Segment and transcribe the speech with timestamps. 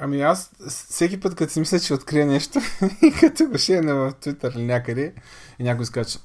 [0.00, 2.58] Ами аз всеки път, като си мисля, че открия нещо
[3.02, 5.12] и като го шея в Twitter или някъде
[5.58, 6.18] и някой скача,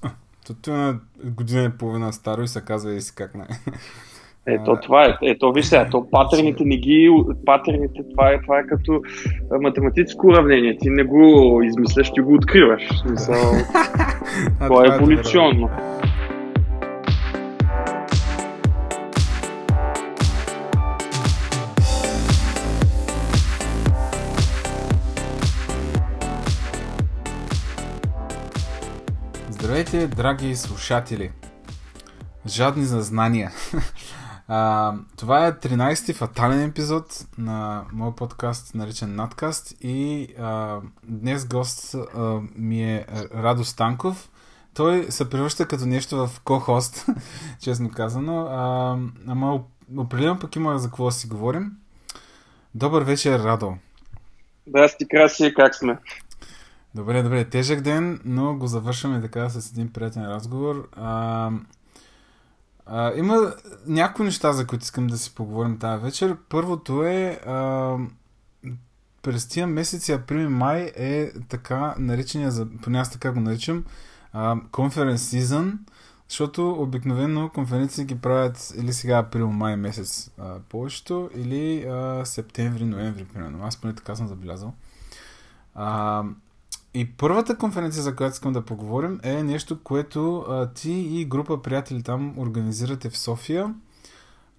[0.61, 3.46] то е година и половина старо и се казва и си как не.
[4.48, 5.17] Ето, това е.
[5.22, 6.08] Ето, виж сега, то
[6.59, 7.09] не ги...
[7.46, 9.02] Патерните, това е, това е като
[9.62, 10.78] математическо уравнение.
[10.78, 12.82] Ти не го измисляш, ти го откриваш.
[13.02, 13.36] Смисъл,
[14.60, 15.70] това е еволюционно.
[29.93, 31.32] Здравейте, драги слушатели!
[32.47, 33.52] Жадни за знания!
[34.47, 41.95] а, това е 13-ти фатален епизод на моят подкаст, наречен Надкаст и а, днес гост
[41.95, 44.29] а, ми е Радо Станков.
[44.73, 47.05] Той се превръща като нещо в ко-хост,
[47.61, 48.45] честно казано.
[48.45, 48.97] А,
[49.27, 49.61] ама
[49.97, 51.71] определено пък има за какво си говорим.
[52.75, 53.77] Добър вечер, Радо!
[54.67, 55.97] Здрасти, Краси, как сме?
[56.95, 57.45] Добре, добре.
[57.45, 60.89] Тежък ден, но го завършваме така с един приятен разговор.
[60.91, 61.52] А,
[62.86, 63.53] а, има
[63.88, 66.38] някои неща, за които искам да си поговорим тази вечер.
[66.49, 67.97] Първото е а,
[69.21, 73.86] през тия месеци, април и май е така наречения, поне аз така го наричам,
[74.71, 75.80] конференц сезон,
[76.30, 81.86] защото обикновено конференции ги правят или сега април-май месец а, повечето, или
[82.25, 83.66] септември-ноември, примерно.
[83.66, 84.73] Аз поне така съм забелязал.
[85.75, 86.23] А,
[86.94, 91.61] и първата конференция, за която искам да поговорим, е нещо, което а, ти и група
[91.61, 93.73] приятели там организирате в София.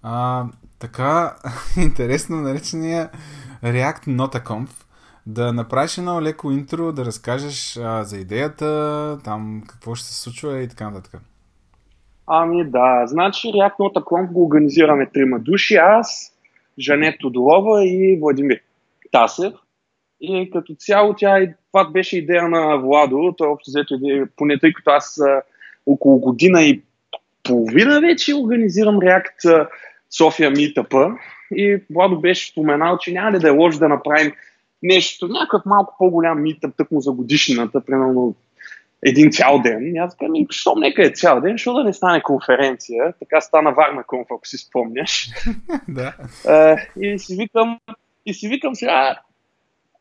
[0.03, 0.45] А,
[0.79, 1.35] така
[1.83, 3.09] интересно наречения
[3.63, 4.69] React NotaConf.
[5.25, 10.61] Да направиш едно леко интро, да разкажеш а, за идеята, там какво ще се случва
[10.61, 11.21] и така нататък.
[12.27, 16.31] Ами да, значи React NotaConf го организираме трима души, аз,
[16.79, 18.59] Жанет Тодолова и Владимир
[19.11, 19.53] Тасев.
[20.21, 21.39] И като цяло тя,
[21.75, 25.41] това беше идея на Владо, той общо взето идея, поне тъй като аз а,
[25.85, 26.81] около година и
[27.43, 29.67] половина вече организирам React
[30.17, 31.17] София Meetup
[31.55, 34.33] и Владо беше споменал, че няма ли да е лошо да направим
[34.83, 38.35] нещо, някакъв малко по-голям митъп, тъкмо за годишната, примерно
[39.05, 39.95] един цял ден.
[39.95, 43.13] И аз казвам, що нека е цял ден, защо да не стане конференция?
[43.19, 45.29] Така стана Варна конф, ако си спомняш.
[45.87, 46.13] да.
[47.01, 47.79] и си викам,
[48.25, 49.19] и си викам сега,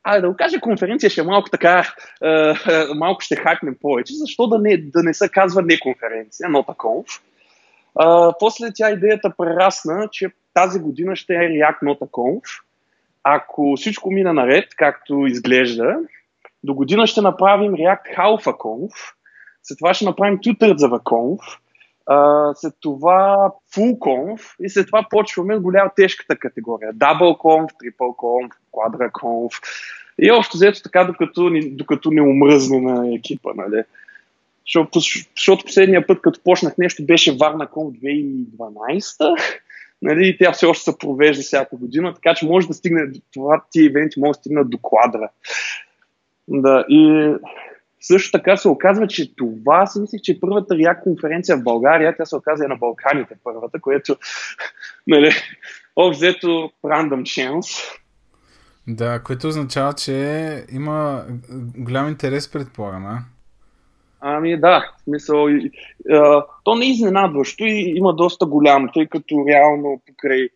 [0.05, 1.87] а да го кажа, конференция ще е малко така,
[2.25, 2.55] е,
[2.95, 7.07] малко ще хакнем повече, защо да не, да не се казва не конференция, но таков.
[8.01, 8.05] Е,
[8.41, 12.41] после тя идеята прерасна, че тази година ще е React Nota
[13.23, 15.97] Ако всичко мина наред, както изглежда,
[16.65, 18.93] до година ще направим React Half Conf,
[19.63, 21.59] след това ще направим Two за Conf,
[22.55, 26.95] След това full и след това почваме голяма тежката категория.
[26.95, 29.61] Double conf, triple.
[30.19, 33.51] И общо взето така, докато, докато не умръзне на екипа.
[33.57, 33.83] Нали?
[34.67, 35.01] Защото,
[35.37, 38.01] защото последния път, като почнах нещо, беше Варна Conf
[38.59, 39.37] 2012
[40.03, 43.63] нали, и тя все още се провежда всяка година, така че може да стигне, това
[43.71, 45.29] тия ивенти може да стигнат до квадра.
[46.49, 47.35] Да, и
[48.07, 52.17] също така се оказва, че това си мислих, че е първата React конференция в България,
[52.17, 54.17] тя се оказа и на Балканите първата, което,
[55.07, 55.31] нали,
[56.11, 57.99] взето random chance.
[58.87, 61.25] Да, което означава, че има
[61.77, 63.19] голям интерес, предполагам, а?
[64.21, 65.71] Ами да, в смисъл, и,
[66.11, 70.49] а, то не е изненадващо и има доста голям, тъй като реално покрай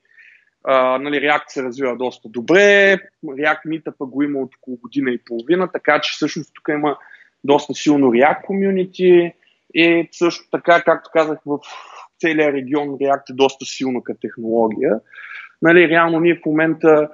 [0.64, 5.24] а, нали, React се развива доста добре, React Meetup го има от около година и
[5.24, 6.96] половина, така че всъщност тук има
[7.44, 9.32] доста силно React комюнити
[9.74, 11.58] и също така, както казах, в
[12.20, 15.00] целия регион React е доста силно като технология.
[15.62, 17.08] Нали, реално ние в момента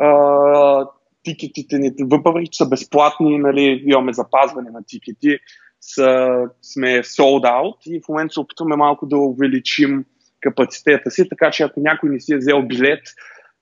[0.00, 0.86] а,
[1.22, 5.38] тикетите ни, въпреки че са безплатни, нали, имаме запазване на тикети,
[5.80, 6.28] са,
[6.62, 10.04] сме sold out и в момента се опитваме малко да увеличим
[10.40, 13.02] капацитета си, така че ако някой не си е взел билет,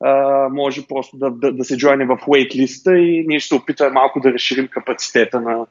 [0.01, 0.13] а,
[0.49, 4.21] може просто да, да, да се джойне в waitlist и ние ще се опитваме малко
[4.21, 5.67] да разширим капацитета на,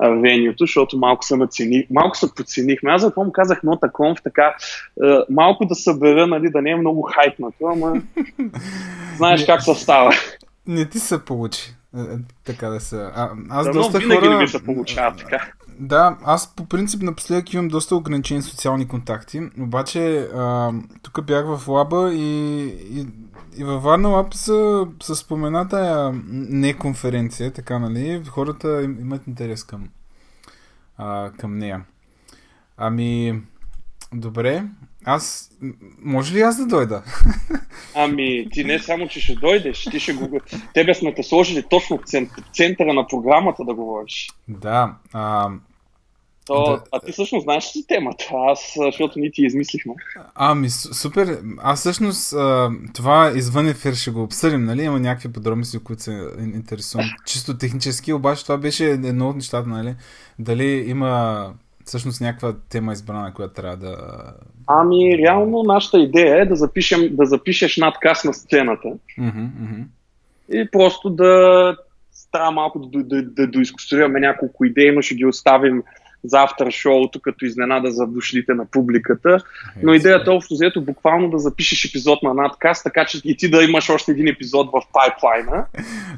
[0.00, 2.90] венюто, защото малко се нацени, малко се подценихме.
[2.90, 4.54] Аз затова му казах нота конф, така
[5.30, 8.02] малко да събера, нали, да не е много хайпнато, ама
[9.16, 10.12] знаеш как се става.
[10.66, 11.76] Не ти се получи.
[11.96, 12.96] Е, е, така да се.
[12.96, 14.30] А, аз да, доста винаги хора...
[14.30, 15.50] не ми се получава така.
[15.78, 20.28] Да, аз по принцип напоследък имам доста ограничени социални контакти, обаче
[21.02, 23.06] тук бях в лаба и, и
[23.56, 28.22] и във Варна Лап са, са спомената не конференция, така нали?
[28.28, 29.88] Хората имат интерес към,
[30.98, 31.84] а, към нея.
[32.76, 33.42] Ами,
[34.12, 34.64] добре.
[35.06, 35.50] Аз...
[36.02, 37.02] Може ли аз да дойда?
[37.94, 40.40] Ами, ти не само, че ще дойдеш, ти ще го...
[40.74, 42.02] Тебе сме те сложили точно в
[42.54, 44.30] центъра на програмата да говориш.
[44.48, 44.94] Да.
[45.12, 45.50] А,
[46.46, 46.82] то, да.
[46.92, 48.24] А ти всъщност знаеш ли темата?
[48.34, 49.94] Аз, защото ни ти измислихме.
[50.34, 51.40] Ами, супер.
[51.58, 52.34] Аз всъщност
[52.94, 54.82] това извън ефир ще го обсъдим, нали?
[54.82, 57.06] Има някакви подробности, които се интересувам.
[57.26, 59.94] Чисто технически, обаче това беше едно от нещата, нали?
[60.38, 61.52] Дали има
[61.86, 63.96] всъщност някаква тема избрана, която трябва да...
[64.66, 68.88] Ами, реално нашата идея е да, запишем, да запишеш надказ на сцената.
[69.18, 69.84] Mm-hmm, mm-hmm.
[70.52, 71.76] И просто да
[72.12, 75.82] става малко да, да, да, да няколко идеи, но ще ги оставим
[76.24, 79.38] за автор шоуто, като изненада за душлите на публиката.
[79.82, 83.50] Но идеята е общо взето буквално да запишеш епизод на надкаст, така че и ти
[83.50, 85.66] да имаш още един епизод в пайплайна.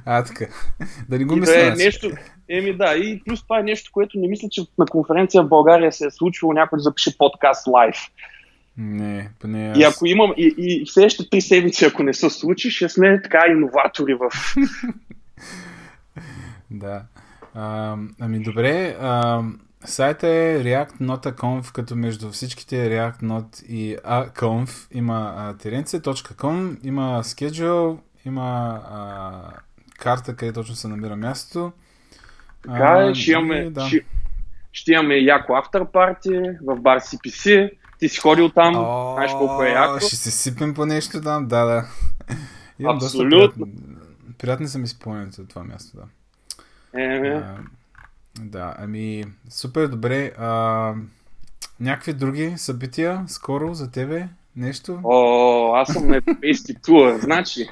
[0.05, 0.47] А, така.
[1.09, 1.53] Да не го мисля.
[1.53, 2.11] Да е нещо,
[2.49, 5.93] еми да, и плюс това е нещо, което не мисля, че на конференция в България
[5.93, 7.97] се е случило някой да запише подкаст лайв.
[8.77, 9.79] Не, поне аз...
[9.79, 13.45] И ако имам, и, и следващите три седмици, ако не се случи, ще сме така
[13.49, 14.31] иноватори в...
[16.71, 17.03] да.
[17.55, 19.43] А, ами добре, а,
[19.85, 23.97] Сайта е react.conf, като между всичките React.not и
[24.37, 29.43] conf има теренце.com, има schedule, има а,
[29.99, 31.73] карта, къде точно се намира мястото.
[32.73, 33.87] Така е, ще имаме, да.
[33.87, 34.01] ще,
[34.73, 35.63] ще имаме яко
[35.93, 37.71] парти в бар CPC.
[37.99, 40.01] Ти си ходил там, О, знаеш колко е яко.
[40.01, 41.85] Ще се сипем по нещо там, да, да.
[42.79, 43.39] Имам Абсолютно.
[43.39, 43.75] Доста приятни,
[44.39, 46.05] приятни са ми спомняните от това място, да.
[47.01, 47.57] Е, а,
[48.41, 50.33] да, ами супер добре.
[50.39, 50.95] А,
[51.81, 54.29] някакви други събития скоро за тебе?
[54.57, 55.01] Нещо?
[55.05, 57.19] О, аз съм на европейски тур.
[57.21, 57.67] Значи,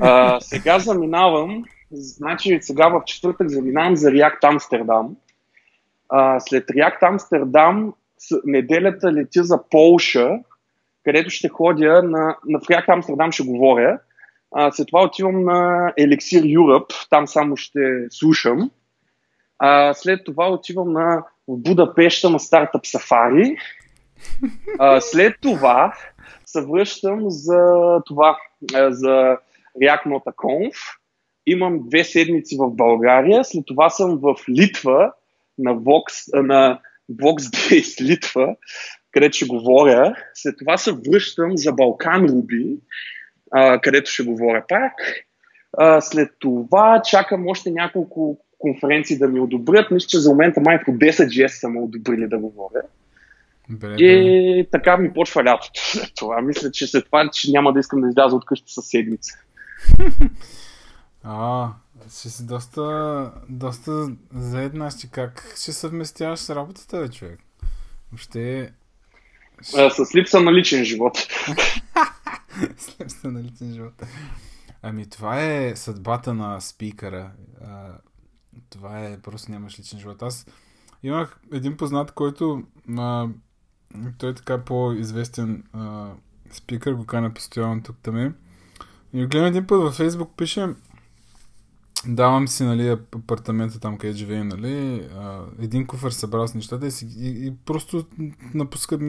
[0.00, 5.16] а, сега заминавам, значи сега в четвъртък заминавам за React Амстердам.
[6.38, 7.94] След React Амстердам
[8.44, 10.30] неделята летя за Полша,
[11.04, 13.98] където ще ходя на, на React Амстердам ще говоря.
[14.54, 17.80] А, след това отивам на Elixir Europe, там само ще
[18.10, 18.70] слушам.
[19.58, 23.56] А, след това отивам на в Будапешта на стартъп сафари.
[24.78, 25.94] А, след това
[26.46, 27.62] се връщам за
[28.06, 28.38] това,
[28.88, 29.36] за
[29.82, 30.76] React Nota Conf.
[31.46, 35.12] Имам две седмици в България, след това съм в Литва
[35.58, 36.80] на Vox, на
[37.12, 38.56] Vox Days Литва,
[39.10, 40.16] където ще говоря.
[40.34, 42.76] След това се връщам за Балкан Руби,
[43.82, 44.92] където ще говоря пак.
[46.00, 49.90] след това чакам още няколко конференции да ми одобрят.
[49.90, 52.82] Мисля, че за момента май по 10 GS са ме одобрили да говоря.
[53.68, 56.40] Бре, и така ми почва лятото след това.
[56.40, 59.38] Мисля, че след това че няма да искам да изляза от къща със седмица.
[61.22, 61.70] А,
[62.10, 64.90] ще си доста, доста заедна.
[64.90, 67.40] Ще как ще съвместяваш с работата, бе, човек?
[68.12, 68.72] Въобще...
[69.76, 71.16] А, с липса на личен живот.
[72.76, 74.02] с липса на личен живот.
[74.82, 77.30] Ами това е съдбата на спикъра
[78.70, 80.22] това е, просто нямаш личен живот.
[80.22, 80.46] Аз
[81.02, 82.62] имах един познат, който
[82.98, 83.28] а,
[84.18, 86.10] той е така по-известен а,
[86.52, 88.34] спикър, го каня постоянно тук там.
[89.12, 90.68] И гледам един път във Фейсбук, пише
[92.06, 95.08] давам си, нали, апартамента там, къде живеем, нали,
[95.58, 98.06] един куфър събрал с нещата и, и, просто
[98.54, 99.00] напускат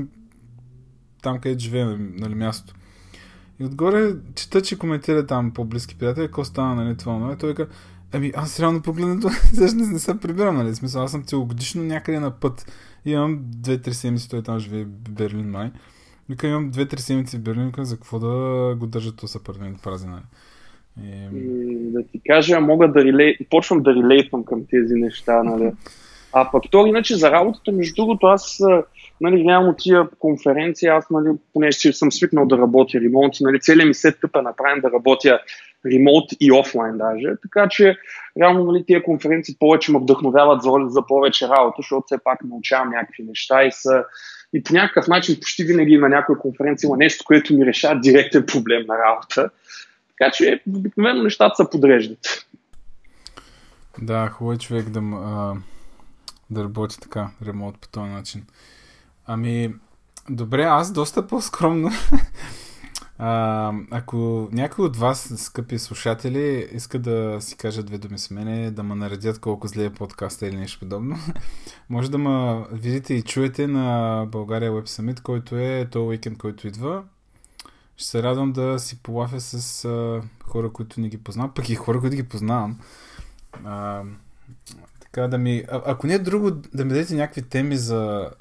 [1.21, 2.75] там, къде живеем, нали, място.
[3.59, 7.67] И отгоре чета, че коментира там по-близки приятели, какво стана, нали, това, нали, той вика,
[8.13, 10.75] Ами аз реално погледнато всъщност не се прибирам, нали?
[10.75, 12.71] Смисъл, аз съм целогодишно някъде на път.
[13.05, 15.71] Имам 2-3 седмици, той там живее в Берлин май.
[16.29, 20.11] Вика, имам 2-3 седмици в Берлин, вика, за какво да го държат този апартамент празен,
[20.11, 20.23] нали?
[21.01, 21.91] И...
[21.91, 23.37] Да ти кажа, мога да релей...
[23.49, 25.71] почвам да релейтвам към тези неща, нали?
[26.33, 28.59] А пък то иначе за работата, между другото, аз
[29.21, 33.93] нали, реално тия конференции, аз нали, понеже съм свикнал да работя ремонти, нали, целият ми
[33.93, 35.39] сет е направен да работя
[35.85, 37.27] ремонт и офлайн даже.
[37.41, 37.97] Така че,
[38.41, 42.89] реално, нали, тия конференции повече ме вдъхновяват за, за повече работа, защото все пак научавам
[42.89, 44.03] някакви неща и са
[44.53, 48.45] и по някакъв начин почти винаги на някоя конференция има нещо, което ми решава директен
[48.45, 49.49] проблем на работа.
[50.23, 52.47] Така че обикновено нещата се подреждат.
[54.01, 55.55] Да, хубаво е човек да, а,
[56.49, 58.45] да работи така, ремонт по този начин.
[59.25, 59.73] Ами,
[60.29, 61.89] добре, аз доста по-скромно
[63.17, 68.71] А, ако някой от вас, скъпи слушатели, иска да си кажа две думи с мене,
[68.71, 71.15] да ме наредят колко зле е подкаста или нещо подобно,
[71.89, 76.67] може да ме видите и чуете на България Web Summit, който е този уикенд, който
[76.67, 77.03] идва.
[77.97, 81.75] Ще се радвам да си полафя с а, хора, които не ги познавам, пък и
[81.75, 82.79] хора, които ги познавам.
[83.63, 84.03] А,
[84.99, 85.63] така да ми...
[85.71, 88.31] А, ако не е друго, да ми дадете някакви теми за,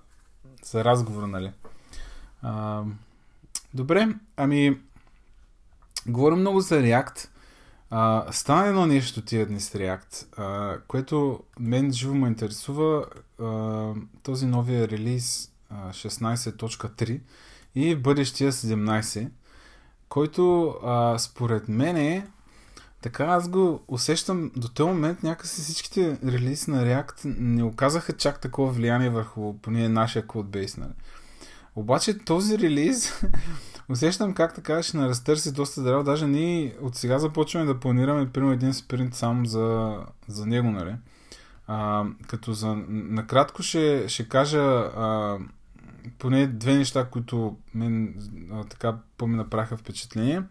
[0.65, 1.53] за разговор, нали?
[2.43, 2.83] А,
[3.75, 4.81] добре, ами,
[6.07, 7.29] говорим много за React.
[7.91, 13.07] А, стана едно нещо тия дни с React, а, което мен живо ме интересува
[13.41, 13.93] а,
[14.23, 17.21] този новия релиз а, 16.3
[17.75, 19.29] и бъдещия 17,
[20.13, 22.27] който а, според мен е
[23.03, 28.41] така аз го усещам до този момент някакси всичките релизи на React не оказаха чак
[28.41, 30.77] такова влияние върху поне нашия кодбейс.
[30.77, 30.93] Нали?
[31.77, 33.23] Обаче този релиз
[33.89, 36.05] усещам как така ще нарастърси доста здраво.
[36.05, 40.71] Даже ние от сега започваме да планираме примерно един спринт сам за, за него.
[40.71, 40.95] Нали?
[41.67, 45.39] А, като за, накратко ще, ще кажа а,
[46.19, 48.15] поне две неща, които мен
[48.53, 50.43] а, така по-ми направиха впечатление.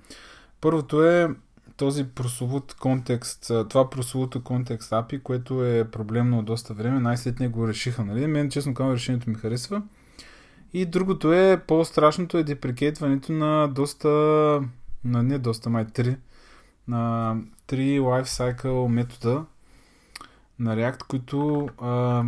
[0.62, 1.30] Първото е
[1.78, 8.06] този прословут контекст, това прословуто контекст API, което е проблемно доста време, най-сетне го решиха,
[8.06, 8.28] нали?
[8.28, 9.82] Мен, честно казвам, решението ми харесва.
[10.74, 14.10] И другото е, по-страшното е деприкейтването на доста,
[15.04, 16.18] на не доста, май три,
[16.88, 17.36] на
[17.68, 19.46] три lifecycle метода
[20.60, 22.24] на React, които а,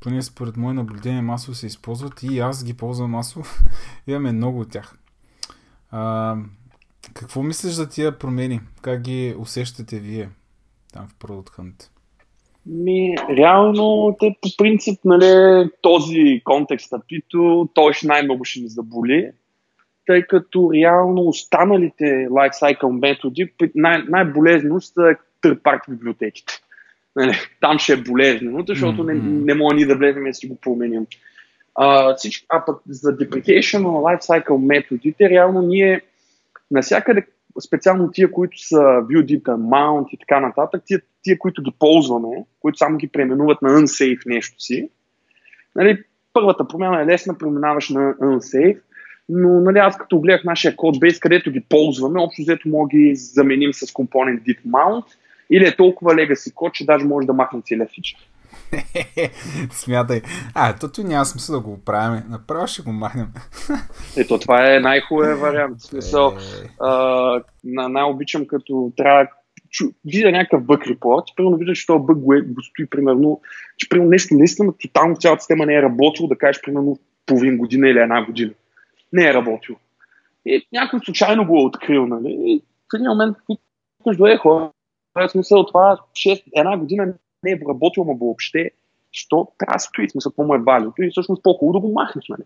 [0.00, 3.44] поне според мое наблюдение масово се използват и аз ги ползвам масово.
[4.06, 4.98] Имаме много от тях.
[5.90, 6.36] А,
[7.14, 8.60] какво мислиш за тия промени?
[8.82, 10.28] Как ги усещате вие
[10.92, 11.88] там в Product Hunt?
[12.66, 18.68] Ми, реално, те по принцип, нали, този контекст на Пито, той ще най-много ще ни
[18.68, 19.30] заболи,
[20.06, 26.52] тъй като реално останалите lifecycle методи, най- най-болезнено са third party библиотеките.
[27.18, 30.46] Нали, там ще е болезнено, защото не, не мога ни да влезем и да си
[30.46, 31.06] го променим.
[31.74, 36.00] А, всички, а пък за deprecation на lifecycle методите, реално ние
[36.70, 37.26] Насякъде,
[37.66, 42.78] специално тия, които са ViewDeep, Mount и така нататък, тия, тия, които ги ползваме, които
[42.78, 44.88] само ги преименуват на unsafe нещо си,
[45.76, 48.78] нали, първата промяна е лесна, преминаваш на unsafe,
[49.28, 53.72] но нали, аз като гледах нашия кодбейс, където ги ползваме, общо взето мога ги заменим
[53.72, 55.04] с компонент div mount
[55.50, 58.18] или е толкова legacy код, че даже може да махнем целия фичър.
[59.70, 60.20] Смятай.
[60.54, 62.22] А, то ти няма смисъл да го оправим.
[62.28, 63.28] Направо ще го махнем.
[64.16, 65.78] Ето, това е най-хубавия вариант.
[65.78, 66.68] В смисъл, е...
[66.80, 69.26] а, най-обичам като трябва
[69.70, 73.40] чу, видя някакъв бък репорт, примерно вижда, че този бък го, е, го стои примерно,
[73.76, 77.88] че примерно нещо наистина тотално цялата система не е работило, да кажеш примерно половин година
[77.88, 78.52] или една година.
[79.12, 79.78] Не е работило.
[80.46, 82.36] И някой случайно го е открил, нали?
[82.40, 82.62] И
[82.92, 84.70] в един момент викаш, е хора,
[85.26, 88.70] в смисъл това 6, една година не е работил, но въобще,
[89.12, 92.24] що трябва да стои, смисъл, какво му е валито и всъщност по-хубаво да го махнеш,
[92.28, 92.42] нали?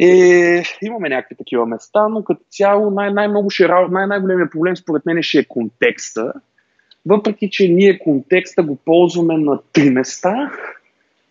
[0.00, 5.06] Е, имаме някакви такива места, но като цяло най- най-много ще, най- най-големият проблем според
[5.06, 6.32] мен ще е контекста.
[7.06, 10.50] Въпреки, че ние контекста го ползваме на три места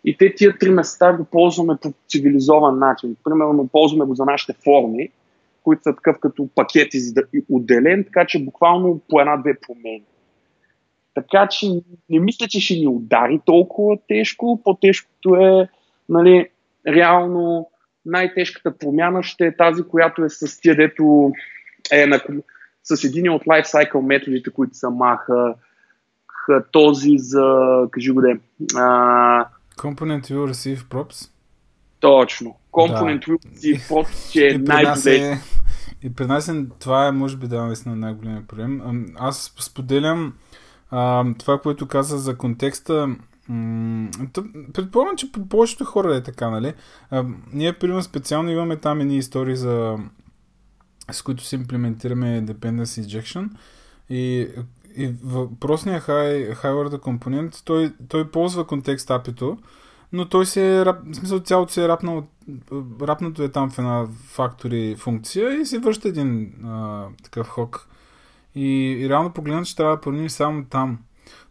[0.04, 3.16] и те тия три места го ползваме по цивилизован начин.
[3.24, 5.10] Примерно ползваме го за нашите форми,
[5.70, 6.88] които са такъв като пакет
[7.48, 10.02] отделен, така че буквално по една-две промени.
[11.14, 11.66] Така че
[12.10, 14.60] не мисля, че ще ни удари толкова тежко.
[14.64, 15.68] По-тежкото е,
[16.08, 16.48] нали,
[16.86, 17.70] реално
[18.06, 21.32] най-тежката промяна ще е тази, която е с тия, дето
[21.92, 22.20] е на,
[22.84, 25.54] с един от lifecycle методите, които са маха,
[26.72, 27.44] този за,
[27.90, 28.38] кажи го де,
[28.76, 29.46] а...
[29.76, 31.30] Component will receive props.
[32.00, 32.56] Точно.
[32.72, 33.32] Component да.
[33.32, 35.38] will receive props, че е най-добре.
[36.02, 39.06] И при нас е, това е, може би, да, наистина най-големият проблем.
[39.18, 40.34] Аз споделям
[40.90, 43.16] а, това, което каза за контекста,
[44.72, 46.74] предполагам, че по повечето хора е така, нали?
[47.10, 49.98] А, ние, примерно, специално имаме там едни истории за
[51.12, 53.48] с които си имплементираме Dependency Injection
[54.10, 54.48] и,
[54.96, 59.58] и въпросния high, high order компонент, той, той ползва контекст API-то,
[60.12, 62.26] но той се е, в смисъл цялото се е рапнал,
[63.02, 67.88] рапнато е там в една factory функция и се връща един а, такъв хок
[68.54, 70.98] и, и реално погледнато ще трябва да променим само там.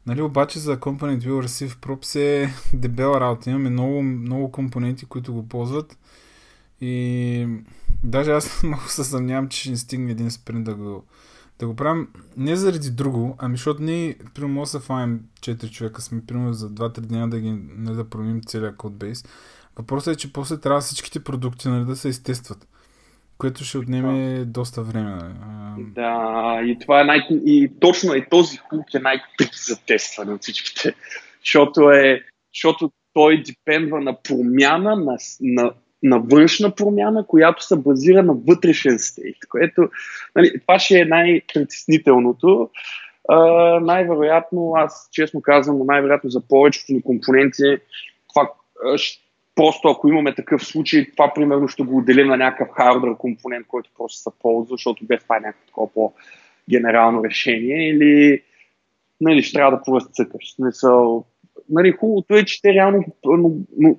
[0.06, 3.50] Нали, обаче за Component View Receive Props е дебела работа.
[3.50, 5.98] Имаме много, много компоненти, които го ползват.
[6.82, 7.48] И
[8.04, 11.04] даже аз малко се съмнявам, че ще ни стигне един спринт да го,
[11.60, 12.08] да го правим.
[12.38, 16.70] Не заради друго, ами защото ние, примерно, може да фанем 4 човека, сме примерно за
[16.70, 19.24] 2-3 дни да ги, не да променим целият кодбейс.
[19.78, 22.68] Въпросът е, че после трябва всичките продукти нали, да се изтестват.
[23.38, 24.46] Което ще отнеме да.
[24.46, 25.16] доста време.
[25.16, 25.86] Нали?
[25.96, 27.20] Да, и това е най...
[27.30, 30.96] И точно е този хук е най-трик за тестване от всичките.
[31.40, 32.22] Защото, е,
[32.56, 35.72] защото той депендва на промяна, на, на,
[36.04, 39.38] на външна промяна, която се базира на вътрешен стейт.
[39.50, 39.90] Което,
[40.36, 42.70] нали, това ще е най-притеснителното.
[43.82, 47.78] Най-вероятно, аз честно казвам, най-вероятно за повечето ни компоненти,
[48.34, 48.52] това,
[49.56, 53.90] просто ако имаме такъв случай, това примерно ще го отделим на някакъв хардвер компонент, който
[53.98, 58.42] просто се ползва, защото без това е някакво такова по-генерално решение или
[59.22, 60.56] нали, ще трябва да поразцъкаш.
[60.56, 61.26] Смисъл,
[61.70, 63.96] нали, хубавото е, че те реално но, но,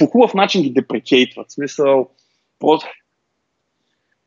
[0.00, 1.50] по хубав начин ги депрекейтват.
[1.50, 2.08] Смисъл,
[2.58, 2.88] просто,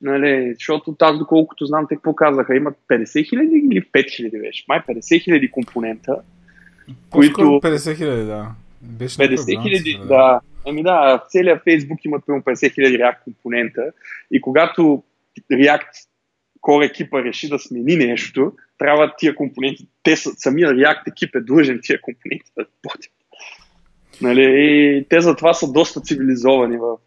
[0.02, 4.66] нали, защото аз доколкото знам, те какво казаха, имат 50 хиляди или 5 хиляди беше?
[4.68, 6.16] Май 50 хиляди компонента.
[7.10, 7.42] Които...
[7.42, 8.52] 50 хиляди, да.
[8.82, 10.06] Беше 50 хиляди, да.
[10.06, 10.40] да.
[10.68, 13.92] Ами да, в целия Фейсбук има 50 хиляди React компонента
[14.32, 15.04] и когато
[15.52, 16.08] React
[16.62, 21.42] Core екипа реши да смени нещо, трябва тия компоненти, те са, самия React екип е
[21.42, 23.12] длъжен тия компоненти да работят.
[24.22, 26.98] Нали, и те затова са доста цивилизовани в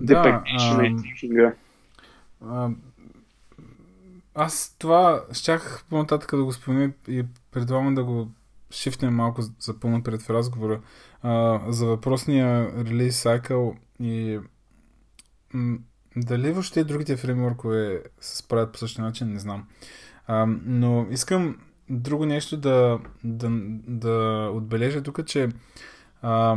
[0.00, 0.44] да,
[2.44, 2.70] а,
[4.34, 8.28] аз това щях по-нататък да го спомня и предлагам да го
[8.70, 10.80] шифнем малко за пълно пред в разговора.
[11.22, 14.38] А, за въпросния релиз сайкъл и
[15.52, 15.78] м-
[16.16, 19.66] дали въобще другите фреймворкове се справят по същия начин, не знам.
[20.26, 21.56] А, но искам
[21.90, 23.48] друго нещо да, да,
[23.88, 25.48] да отбележа тук, че
[26.22, 26.56] а,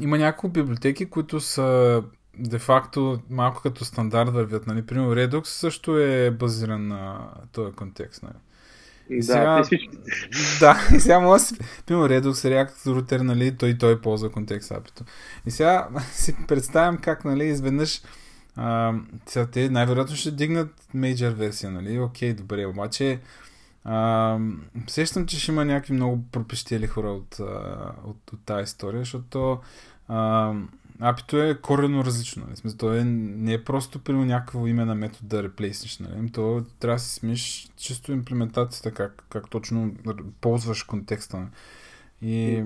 [0.00, 2.02] има няколко библиотеки, които са
[2.38, 4.66] де-факто малко като стандарт вървят.
[4.66, 4.86] Нали?
[4.86, 8.22] Примерно Redux също е базиран на този контекст.
[8.22, 8.34] Нали?
[9.10, 9.78] И сега, да,
[10.60, 11.58] да, и сега може да си...
[11.86, 15.04] Примерно Redux, React, Router, нали, той, той ползва контекст апито.
[15.46, 18.02] И сега си представям как, нали, изведнъж
[18.56, 18.94] а,
[19.26, 23.20] сега те най-вероятно ще дигнат мейджор версия, нали, окей, добре, обаче
[23.88, 24.38] а,
[24.86, 27.38] сещам, че ще има някакви много пропещели хора от,
[28.04, 29.58] от, от тази история, защото
[30.08, 30.52] а,
[31.00, 32.44] апито е корено различно.
[32.46, 32.56] Нали?
[32.56, 35.98] Смисъл, то е, не е просто при някакво име на метод да реплейснеш.
[35.98, 36.32] Нали?
[36.32, 39.94] То трябва да си смиш чисто имплементацията, как, как точно
[40.40, 41.36] ползваш контекста.
[41.36, 41.50] Нали?
[42.22, 42.64] И...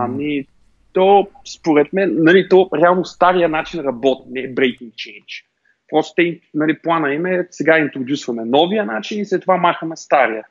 [0.00, 0.46] Ами,
[0.92, 1.28] то
[1.58, 5.49] според мен, нали, то реално стария начин работи, не е breaking change.
[5.90, 10.44] Просто те, нали, плана им е, сега интродюсваме новия начин и след това махаме стария.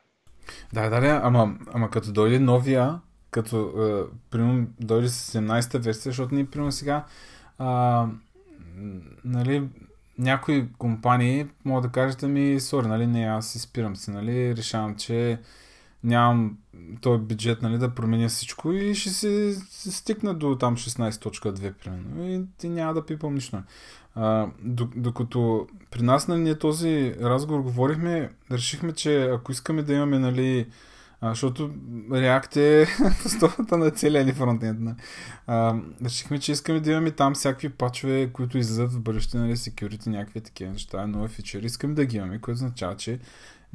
[0.72, 3.00] Да, да, да, ама, ама като дойде новия,
[3.30, 7.04] като, е, примерно, дойде с 17-та версия, защото ние, примерно, сега,
[7.58, 8.06] а,
[9.24, 9.62] нали,
[10.18, 14.96] някои компании могат да кажат ми, сори, нали, не, аз си спирам се, нали, решавам,
[14.96, 15.38] че
[16.04, 16.58] нямам
[17.00, 22.28] този бюджет, нали, да променя всичко и ще се, стигна до там 16.2, примерно.
[22.28, 23.62] И ти няма да пипам нищо.
[24.14, 24.46] А,
[24.96, 30.66] докато при нас на нали, този разговор говорихме, решихме, че ако искаме да имаме, нали,
[31.20, 31.70] а, защото
[32.10, 32.86] React е
[33.26, 34.80] основата на целия ни фронтенд.
[34.80, 34.94] Нали.
[36.04, 40.40] решихме, че искаме да имаме там всякакви пачове, които излизат в бъдеще, нали, security, някакви
[40.40, 41.66] такива неща, нови фичери.
[41.66, 43.18] Искаме да ги имаме, което означава, че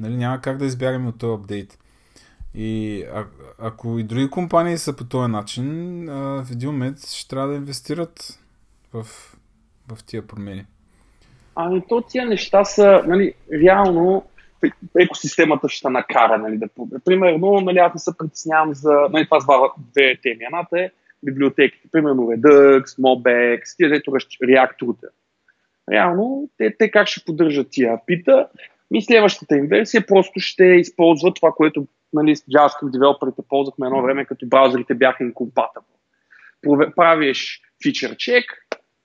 [0.00, 1.78] нали, няма как да избягаме от този апдейт.
[2.56, 3.26] И а,
[3.58, 7.54] ако и други компании са по този начин, а, в един момент ще трябва да
[7.54, 8.40] инвестират
[8.92, 9.06] в
[9.94, 10.64] в тия промени?
[11.54, 14.24] Ами то тия неща са, нали, реално
[15.00, 16.68] екосистемата ще накара, нали, да
[17.04, 19.46] Примерно, нали, аз не се притеснявам за, нали, това с
[19.92, 20.44] две теми.
[20.44, 20.90] Едната е
[21.22, 24.12] библиотеките, примерно Redux, Mobex, тия дето
[24.48, 25.06] реакторите.
[25.92, 28.48] Реално, те, те как ще поддържат тия апита,
[28.90, 34.24] ми следващата им версия просто ще използват това, което нали, JavaScript девелоперите ползвахме едно време,
[34.24, 36.94] като браузърите бяха incompatible.
[36.94, 38.44] Правиш фичър чек,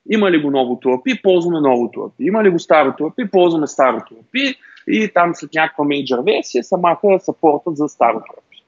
[0.10, 2.28] има ли го новото API, ползваме новото API.
[2.28, 4.56] Има ли го старото API, ползваме старото API.
[4.88, 7.20] И там след някаква мейджор версия са маха
[7.66, 8.64] за старото API.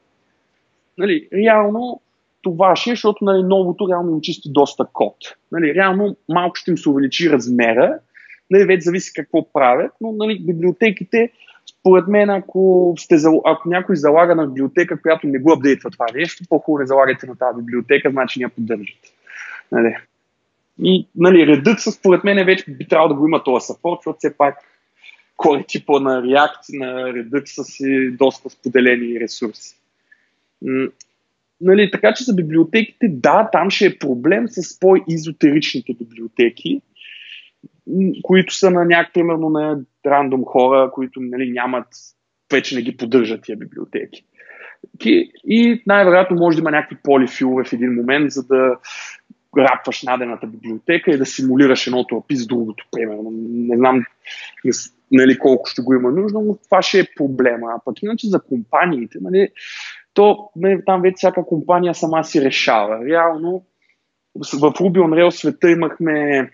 [0.97, 2.01] Нали, реално
[2.41, 5.15] това ще е, защото нали, новото реално им чисти доста код.
[5.51, 7.99] Нали, реално малко ще им се увеличи размера,
[8.51, 11.31] нали, вече зависи какво правят, но нали, библиотеките,
[11.83, 13.15] според мен, ако, сте,
[13.45, 17.35] ако някой залага на библиотека, която не го апдейтва това нещо, по-хубаво не залагайте на
[17.35, 19.09] тази библиотека, значи не я поддържате.
[19.71, 19.95] Нали.
[20.83, 24.37] И нали, Redux, според мен, вече би трябвало да го има този сапорт, защото все
[24.37, 24.55] пак
[25.37, 29.75] кой типа на React на Redux са си доста споделени ресурси.
[31.61, 36.81] Нали, така че за библиотеките, да, там ще е проблем с по-изотеричните библиотеки,
[38.21, 41.87] които са на някакви, примерно на рандом хора, които нали, нямат,
[42.51, 44.25] вече не ги поддържат тия библиотеки.
[45.45, 48.75] И най-вероятно може да има някакви полифилове в един момент, за да
[49.57, 53.31] рапваш надената библиотека и да симулираш едното API с другото, примерно.
[53.49, 54.05] Не знам
[55.11, 57.67] нали, колко ще го има нужно, но това ще е проблема.
[57.75, 59.49] А пък иначе за компаниите, нали,
[60.13, 63.05] то нали, там вече всяка компания сама си решава.
[63.05, 63.65] Реално
[64.35, 66.49] в Ruby on Rails света имахме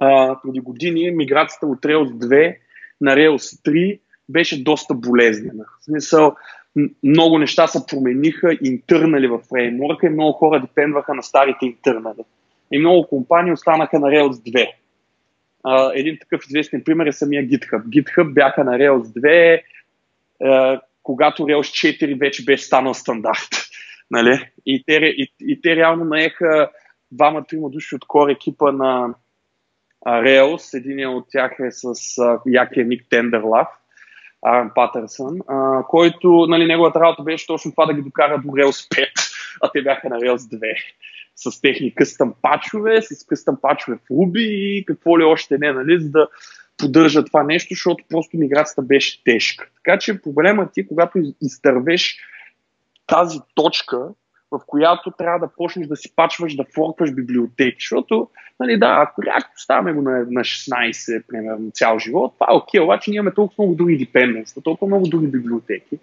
[0.00, 2.56] а, преди години миграцията от Rails 2
[3.00, 5.64] на Rails 3 беше доста болезнена.
[5.80, 6.36] В смисъл,
[7.02, 12.24] много неща се промениха интернали в фреймворка и много хора депендваха на старите интернали.
[12.72, 14.70] И много компании останаха на Rails 2.
[15.64, 17.82] А, един такъв известен пример е самия GitHub.
[17.82, 19.62] GitHub бяха на Rails 2,
[20.42, 23.48] е, когато Rails 4 вече беше станал стандарт.
[24.10, 24.50] нали?
[24.66, 26.70] и, те, и, и те реално наеха
[27.12, 29.14] двама-трима души от кор екипа на
[30.06, 30.78] Rails.
[30.78, 31.92] Един от тях е с
[32.46, 33.68] якия ник Тендерлав
[34.42, 35.38] Аран Патърсън,
[35.88, 39.06] който, нали, неговата работа беше точно това да ги докара до Rails 5,
[39.62, 40.76] а те бяха на Rails 2
[41.36, 46.00] с техни къстъм пачове, с къстъм пачове в Ruby и какво ли още не, нали,
[46.00, 46.28] за да
[46.76, 49.68] поддържа това нещо, защото просто миграцията беше тежка.
[49.84, 52.18] Така че проблемът ти, когато изтървеш
[53.06, 54.08] тази точка,
[54.50, 57.76] в която трябва да почнеш да си пачваш, да форкваш библиотеки.
[57.80, 58.28] Защото,
[58.60, 62.80] нали, да, ако рядко ставаме го на, на 16, примерно, цял живот, това е окей,
[62.80, 65.98] обаче ние имаме толкова много други депенденства, толкова много други библиотеки,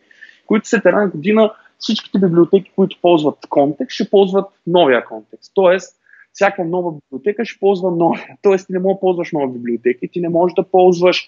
[0.45, 5.51] които след една година всичките библиотеки, които ползват контекст, ще ползват новия контекст.
[5.55, 5.95] Тоест,
[6.33, 8.37] всяка нова библиотека ще ползва новия.
[8.41, 11.27] Тоест, ти не можеш да ползваш нова библиотека, ти не можеш да ползваш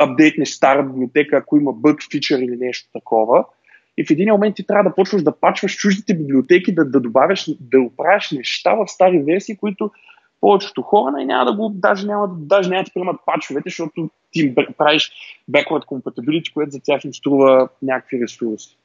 [0.00, 3.44] апдейтнеш стара библиотека, ако има бъг, фичър или нещо такова
[3.98, 7.50] и в един момент ти трябва да почваш да пачваш чуждите библиотеки, да, да добавяш,
[7.60, 9.90] да оправяш неща в стари версии, които
[10.40, 14.54] повечето хора не, няма да го, даже няма, даже няма да приемат пачовете, защото ти
[14.78, 15.10] правиш
[15.50, 18.78] backward compatibility, което за тях им струва някакви ресурси.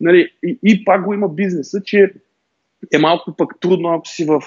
[0.00, 2.12] Нали, и, и пак го има бизнеса, че
[2.92, 4.42] е малко пък трудно, ако си в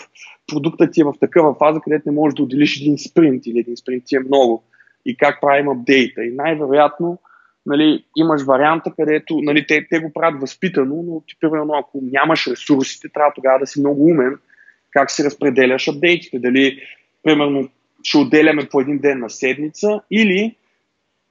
[0.48, 3.78] продукта ти е в такава фаза, където не можеш да отделиш един спринт или един
[3.78, 4.63] спринт ти е много
[5.06, 6.24] и как правим апдейта.
[6.24, 7.19] И най-вероятно
[7.65, 12.47] нали, имаш варианта, където нали, те, те го правят възпитано, но ти, примерно, ако нямаш
[12.47, 14.38] ресурсите, трябва тогава да си много умен
[14.91, 16.39] как си разпределяш апдейтите.
[16.39, 16.80] Дали,
[17.23, 17.69] примерно,
[18.04, 20.56] ще отделяме по един ден на седмица или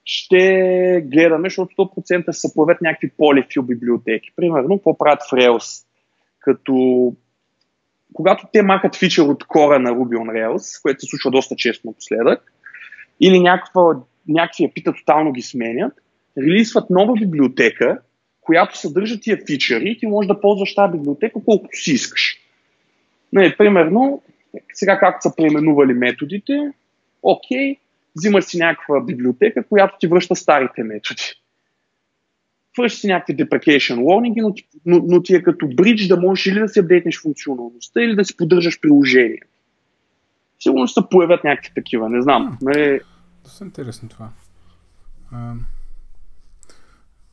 [0.05, 4.31] ще гледаме, защото 100% се появят някакви полифил библиотеки.
[4.37, 5.87] Примерно, какво правят в Rails?
[6.41, 7.13] Като
[8.13, 11.87] когато те махат фичър от кора на Ruby on Rails, което се случва доста често
[11.87, 12.53] напоследък,
[13.21, 13.83] или някаква,
[14.29, 15.93] някакви епита тотално ги сменят,
[16.39, 17.99] релизват нова библиотека,
[18.41, 22.39] която съдържа тия фичъри и ти можеш да ползваш тази библиотека колкото си искаш.
[23.33, 24.23] Нали, примерно,
[24.73, 26.73] сега както са преименували методите,
[27.23, 27.77] окей,
[28.17, 31.23] взимаш си някаква библиотека, която ти връща старите методи.
[32.79, 34.55] Връщаш си някакви deprecation warning, но,
[34.87, 38.25] но, но ти е като бридж да можеш или да си апдейтнеш функционалността, или да
[38.25, 39.41] си поддържаш приложение.
[40.61, 42.59] Сигурно ще се появят някакви такива, не знам.
[42.63, 43.01] Нали...
[43.45, 44.29] Доста интересно това.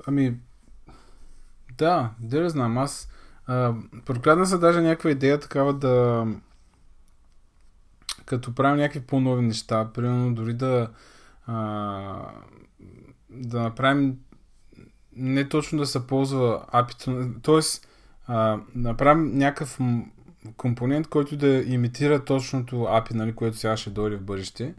[0.08, 0.38] Ами,
[1.78, 2.78] да, да не знам.
[2.78, 3.10] Аз
[4.06, 6.26] прокрадна се даже някаква идея такава да
[8.26, 10.90] като правим някакви по-нови неща, примерно дори да
[11.48, 12.32] а,
[13.30, 14.18] да направим
[15.16, 17.60] не точно да се ползва апито, т.е.
[18.30, 19.80] да направим някакъв
[20.58, 24.74] компонент, който да имитира точното API, нали, което сега ще дойде в бъдеще.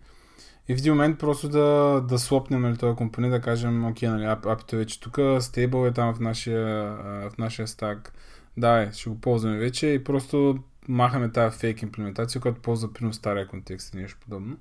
[0.70, 4.24] И в един момент просто да, да слопнем нали, този компонент, да кажем, окей, нали,
[4.24, 6.96] апито вече тук, стейбъл е там в нашия,
[7.30, 8.12] в нашия стак,
[8.56, 13.48] да, ще го ползваме вече и просто махаме тази фейк имплементация, която ползва прино стария
[13.48, 14.56] контекст и нещо подобно.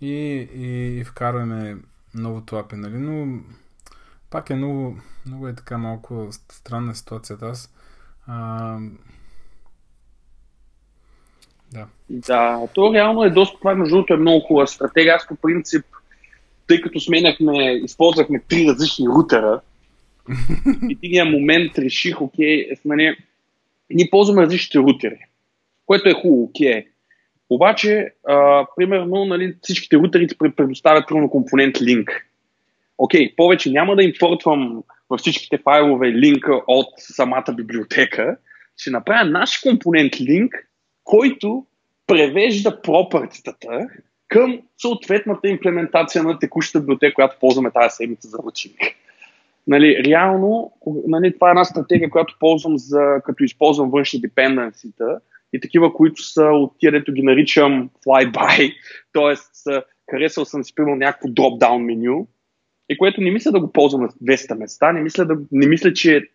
[0.00, 0.08] И,
[0.54, 1.76] и, и вкарваме
[2.14, 3.40] новото API, нали, но
[4.30, 7.46] пак е много, много е така малко странна ситуацията.
[7.46, 7.74] Аз
[8.26, 8.78] а,
[11.72, 11.86] да.
[12.10, 15.14] Да, то реално е доста, това между другото е много хубава стратегия.
[15.14, 15.84] Аз по принцип,
[16.66, 19.60] тъй като сменяхме, използвахме три различни рутера,
[20.88, 23.16] и тия момент реших, окей, нали,
[23.90, 25.18] ние ползваме различните рутери,
[25.86, 26.86] което е хубаво, окей.
[27.50, 32.26] Обаче, а, примерно, нали, всичките рутери ти предоставят примерно компонент линк.
[32.98, 38.36] Окей, повече няма да импортвам във всичките файлове линка от самата библиотека,
[38.76, 40.54] ще направя наш компонент линк,
[41.04, 41.66] който
[42.06, 43.88] превежда пропъртитата
[44.28, 48.80] към съответната имплементация на текущата библиотека, която ползваме тази седмица за ручник.
[49.66, 50.72] Нали, реално,
[51.06, 55.20] нали, това е една стратегия, която ползвам за, като използвам външни депенденсита
[55.52, 58.74] и такива, които са от тия, дето ги наричам flyby,
[59.12, 59.72] т.е.
[60.10, 62.26] харесал съм си, примерно, някакво drop-down меню,
[62.88, 65.92] и което не мисля да го ползвам на 200 места, не мисля, да, не мисля
[65.92, 66.28] че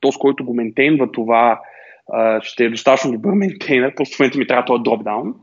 [0.00, 1.60] то, с който го ментейнва това,
[2.42, 5.34] ще е достатъчно добър мейнтейнер, просто в момента ми трябва този дропдаун.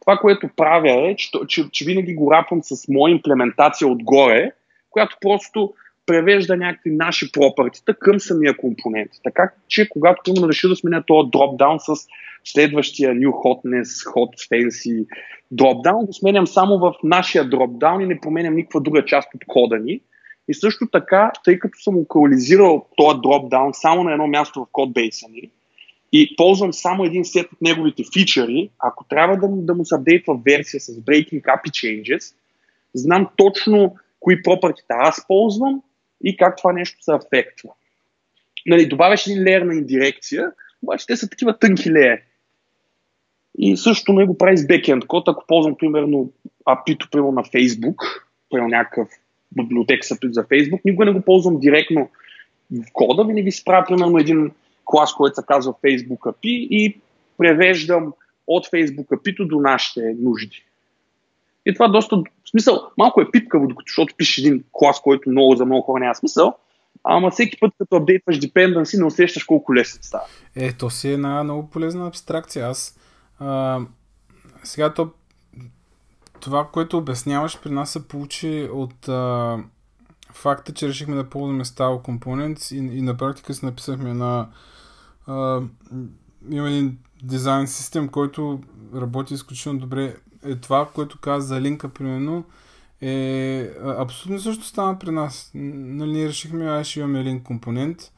[0.00, 4.52] Това, което правя е, че, че, че винаги го рапвам с моя имплементация отгоре,
[4.90, 5.74] която просто
[6.06, 9.10] превежда някакви наши пропъртита към самия компонент.
[9.24, 11.94] Така че, когато имам реша да сменя този дропдаун с
[12.44, 15.06] следващия New Hotness, Hot Fancy
[15.50, 19.78] дропдаун, го сменям само в нашия дропдаун и не променям никаква друга част от кода
[19.78, 20.00] ни.
[20.48, 25.26] И също така, тъй като съм локализирал този дропдаун само на едно място в кодбейса
[25.30, 25.50] ни
[26.12, 30.40] и ползвам само един сет от неговите фичъри, ако трябва да, да му се апдейтва
[30.46, 32.34] версия с breaking API changes,
[32.94, 35.82] знам точно кои пропъртите аз ползвам
[36.24, 37.70] и как това нещо се афектва.
[38.66, 42.22] Нали, добавяш един леер на индирекция, обаче те са такива тънки леери.
[43.58, 46.32] И също не го прави с бекенд код, ако ползвам примерно
[46.66, 49.08] API-то примерно на Facebook, примерно някакъв
[49.56, 52.08] библиотек за Facebook, никога не го ползвам директно
[52.70, 54.50] в кода, винаги си правя примерно един
[54.86, 57.00] клас, който се казва Facebook API и
[57.38, 58.12] превеждам
[58.46, 60.64] от Facebook API до нашите нужди.
[61.66, 65.56] И това доста, в смисъл, малко е пипкаво, докато, защото пишеш един клас, който много
[65.56, 66.56] за много хора няма смисъл,
[67.04, 70.24] ама всеки път, като апдейтваш dependency, не усещаш колко лесно става.
[70.56, 72.66] Е, то си е една много полезна абстракция.
[72.66, 72.98] Аз
[73.38, 73.80] а,
[74.62, 75.10] сега то
[76.40, 79.58] това, което обясняваш при нас се получи от а,
[80.32, 84.48] факта, че решихме да ползваме Style Components и, и на практика си написахме на
[86.50, 88.60] има един дизайн систем, който
[88.94, 90.16] работи изключително добре.
[90.44, 92.44] Е това, което каза за линка, примерно,
[93.00, 95.50] е абсолютно също стана при нас.
[95.54, 98.12] Нали, ние решихме, ай ще имаме линк компонент,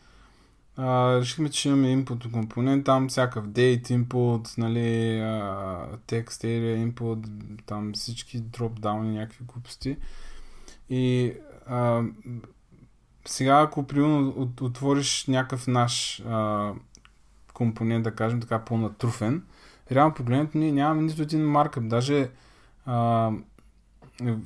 [0.76, 7.28] а, решихме, че имаме input компонент, там всякакъв date input, нали, а, text area input,
[7.66, 9.96] там всички dropdown и някакви глупости.
[10.90, 11.32] И
[11.66, 12.02] а,
[13.24, 16.72] сега, ако примерно от, отвориш някакъв наш а,
[17.58, 19.42] компонент, да кажем така, по-натруфен,
[19.92, 21.88] реално погледнато ние нямаме нито един маркъп.
[21.88, 22.30] Даже
[22.86, 23.30] а,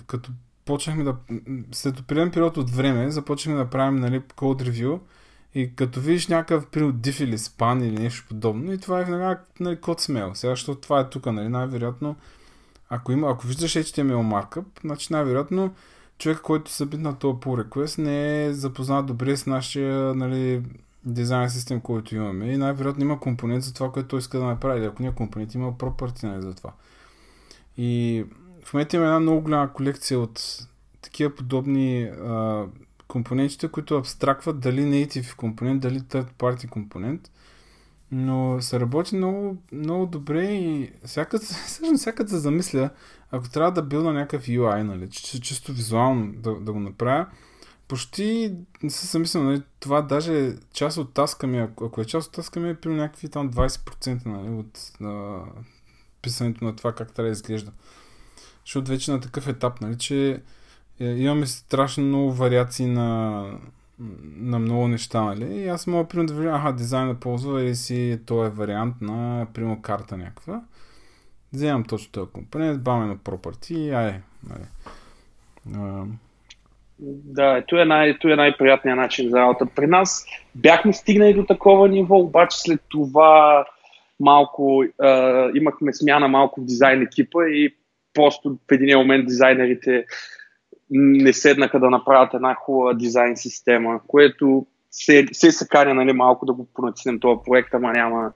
[0.07, 0.31] като
[0.65, 1.17] почнахме да...
[1.73, 5.01] След определен период от време започнахме да правим нали, code review
[5.55, 9.41] и като видиш някакъв примерно diff или span или нещо подобно, и това е веднага
[9.61, 10.35] нали, код смел.
[10.35, 12.17] Сега, защото това е тук, нали, най-вероятно,
[12.91, 15.75] ако, има, ако виждаш HTML markup, значи най-вероятно
[16.19, 20.63] човек, който събит на този pull request, не е запознат добре с нашия нали,
[21.05, 22.47] дизайн систем, който имаме.
[22.47, 24.87] И най-вероятно има компонент за това, което той иска да направи.
[24.87, 26.73] Ако няма компонент, има property нали, за това.
[27.77, 28.25] И
[28.65, 30.67] в момента има една много голяма колекция от
[31.03, 32.65] такива подобни а,
[33.09, 37.31] компонентите, които абстракват дали native компонент, дали third party компонент.
[38.13, 41.43] Но се работи много, много добре и всякът,
[41.97, 42.91] всякът се замисля,
[43.31, 47.27] ако трябва да билда някакъв UI, нали, чисто визуално да, да го направя,
[47.93, 52.35] почти не се замислям, нали, това даже част от таска ми, ако, е част от
[52.35, 55.41] таска ми, е при някакви там 20% нали, от а,
[56.23, 57.73] писането на това как трябва да изглежда.
[58.67, 60.43] Защото вече на такъв етап, нали, че
[61.01, 63.45] е, имаме страшно много вариации на,
[64.37, 65.45] на много неща, нали?
[65.45, 69.47] И аз мога, примерно, да видя, аха, дизайна ползва или си този е вариант на,
[69.55, 70.63] примерно, карта някаква.
[71.53, 74.65] Вземам точно този компонент, баваме на property и ай, нали.
[77.05, 79.67] Да, ето е, най- ето е най-приятният начин за работа.
[79.77, 83.65] При нас бяхме стигнали до такова ниво, обаче след това
[84.21, 87.75] малко а, имахме смяна малко в дизайн екипа и
[88.15, 90.05] просто в един момент дизайнерите
[90.91, 96.53] не седнаха да направят една хубава дизайн система, което се, се каня нали, малко да
[96.53, 98.33] го понатиснем този проект, ама няма,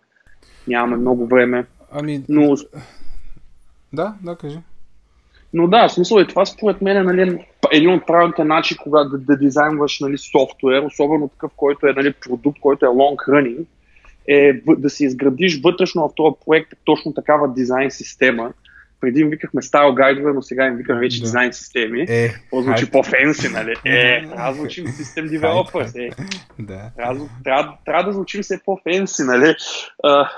[0.68, 1.66] нямаме много време.
[1.92, 2.56] Ами, Но...
[3.92, 4.58] Да, да, кажи.
[5.56, 7.38] Но да, смисъл е това според мен е нали,
[7.72, 12.12] един от правилните начини, когато да, да дизайнваш нали, софтуер, особено такъв, който е нали,
[12.12, 13.64] продукт, който е long running,
[14.28, 18.52] е да си изградиш вътрешно в този проект точно такава дизайн система,
[19.00, 21.24] преди им викахме стайл гайдове, но сега им викаме вече да.
[21.24, 22.06] дизайн системи.
[22.08, 22.92] Е, по-звучи хайп.
[22.92, 23.74] по-фенси, нали?
[23.84, 25.94] Е, трябва да звучим систем девелопърс.
[25.94, 26.10] Е.
[26.58, 26.90] Да.
[26.96, 29.54] Трябва, трябва, трябва да звучим все по-фенси, нали?
[30.04, 30.30] А,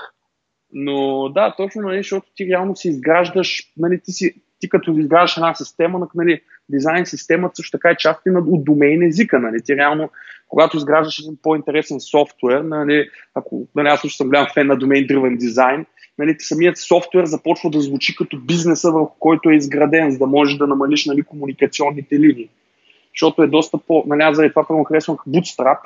[0.73, 5.37] но да, точно, нали, защото ти реално си изграждаш, нали, ти, си, ти като изграждаш
[5.37, 9.39] една система, нали, дизайн системата също така е част и от домейн езика.
[9.39, 9.61] Нали.
[9.61, 10.09] Ти реално,
[10.47, 15.07] когато изграждаш един по-интересен софтуер, нали, ако нали, аз също съм голям фен на домейн
[15.07, 15.85] driven дизайн,
[16.17, 20.57] нали, самият софтуер започва да звучи като бизнеса, върху който е изграден, за да можеш
[20.57, 22.49] да намалиш нали, комуникационните линии.
[23.13, 24.03] Защото е доста по...
[24.07, 25.77] Нали, аз заради това първо харесвам Bootstrap,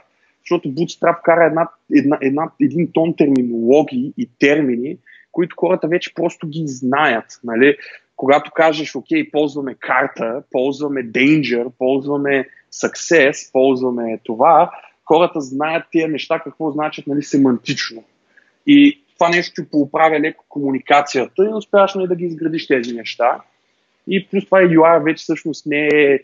[0.44, 4.98] защото Bootstrap кара една, една, една, един тон терминологии и термини,
[5.32, 7.26] които хората вече просто ги знаят.
[7.44, 7.78] Нали?
[8.16, 14.72] Когато кажеш, окей, ползваме карта, ползваме danger, ползваме success, ползваме това,
[15.06, 18.04] хората знаят тия неща какво значат нали, семантично.
[18.68, 23.42] И това нещо ти поуправя леко комуникацията и успяваш нали, да ги изградиш тези неща.
[24.08, 26.20] И плюс това UI вече всъщност не е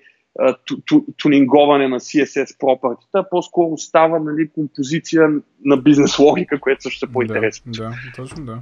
[1.17, 5.30] тунинговане на CSS пропъртите, по-скоро става нали, композиция
[5.65, 7.71] на бизнес логика, което също е по-интересно.
[7.71, 8.60] Да, да, точно да.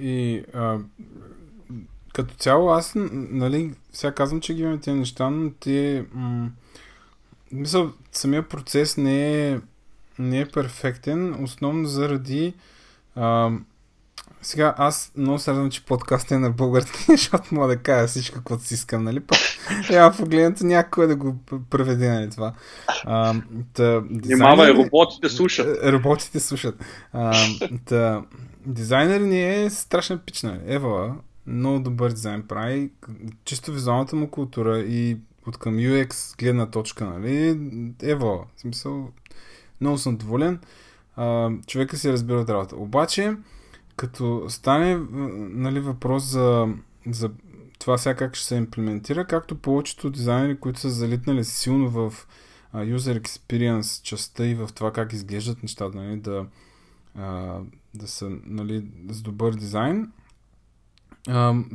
[0.00, 0.78] И а,
[2.12, 6.50] като цяло аз, нали, сега казвам, че ги имаме тези неща, но те м-
[7.52, 9.60] мисъл, самия процес не е,
[10.18, 12.54] не е перфектен, основно заради
[13.16, 13.50] а,
[14.42, 18.36] сега аз много се радвам, че подкастът е на български, защото мога да кажа всичко,
[18.36, 19.20] каквото си искам, нали?
[19.20, 19.38] Пък
[19.86, 21.36] трябва погледнато някой да го
[21.70, 22.52] преведе, нали това.
[23.04, 23.34] А,
[23.74, 24.74] та, дизайнер...
[24.74, 25.78] роботите слушат.
[25.82, 26.84] Е, роботите слушат.
[27.12, 27.36] А,
[27.84, 28.22] та,
[28.66, 30.60] дизайнер ни е страшна пична.
[30.66, 31.14] Ева,
[31.46, 32.90] много добър дизайн прави.
[33.44, 37.60] Чисто визуалната му култура и от към UX гледна точка, нали?
[38.02, 39.10] Ева, в смисъл,
[39.80, 40.60] много съм доволен.
[41.16, 42.76] А, човека си разбира от работа.
[42.76, 43.36] Обаче,
[43.96, 46.68] като стане нали, въпрос за,
[47.06, 47.30] за
[47.78, 52.26] това сега как ще се имплементира, както повечето дизайнери, които са залитнали силно в
[52.74, 56.46] user experience частта и в това как изглеждат нещата, нали, да,
[57.18, 60.12] uh, да са нали, с добър дизайн,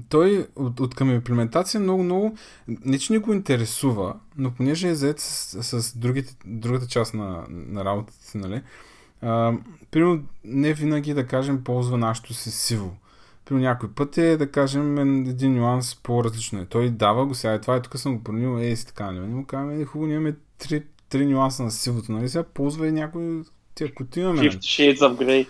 [0.09, 2.35] Той от, от към имплементация много-много,
[2.67, 7.45] не че ни го интересува, но понеже е заед с, с другите, другата част на,
[7.49, 8.61] на работата си, нали,
[9.91, 12.95] примерно не винаги, да кажем, ползва нашето си сиво.
[13.45, 16.61] При някой път е, да кажем, един нюанс по-различно.
[16.61, 16.65] Е.
[16.65, 19.27] Той дава го сега, е това е, тук съм го променил, е, си така, нали?
[19.27, 22.29] му казваме, е, хубаво, имаме три, три нюанса на сивото, нали?
[22.29, 23.43] Сега ползва и някой
[23.75, 24.39] тия, които имаме.
[24.39, 24.57] 50 нали?
[24.57, 25.47] Shades of Grey.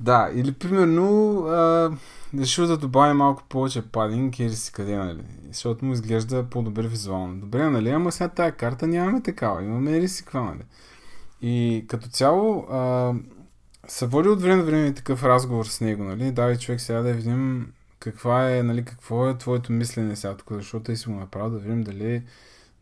[0.00, 1.90] Да, или примерно, а,
[2.34, 5.22] решил да добавя малко повече падинг или си къде, нали?
[5.48, 7.40] Защото му изглежда по-добре визуално.
[7.40, 7.90] Добре, нали?
[7.90, 9.64] Ама сега тази карта нямаме такава.
[9.64, 10.62] Имаме или си нали?
[11.42, 13.14] И като цяло, а,
[13.88, 16.32] се води от време на време такъв разговор с него, нали?
[16.32, 20.84] Давай човек сега да видим каква е, нали, какво е твоето мислене сега тук, защото
[20.84, 22.22] ти си го направил, да видим дали,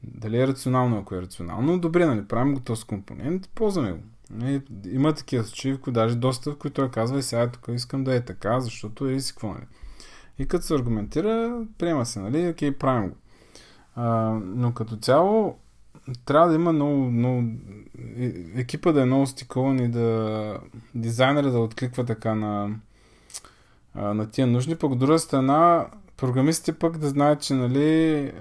[0.03, 1.79] дали е рационално, ако е рационално.
[1.79, 3.99] Добре, нали, правим го този компонент, ползваме го.
[4.31, 4.63] Нали,
[4.93, 8.15] има такива случаи, в които даже доста, в които той казва, сега тук искам да
[8.15, 9.67] е така, защото е си какво, нали.
[10.39, 13.17] И като се аргументира, приема се, нали, окей, правим го.
[13.95, 15.59] А, но като цяло,
[16.25, 17.43] трябва да има много, много...
[18.55, 20.59] Екипа да е много стикован и да...
[20.95, 22.77] Дизайнера да откликва така на,
[23.95, 24.77] на тия нужни.
[24.77, 25.87] Пък от друга страна,
[26.17, 28.33] програмистите пък да знаят, че нали,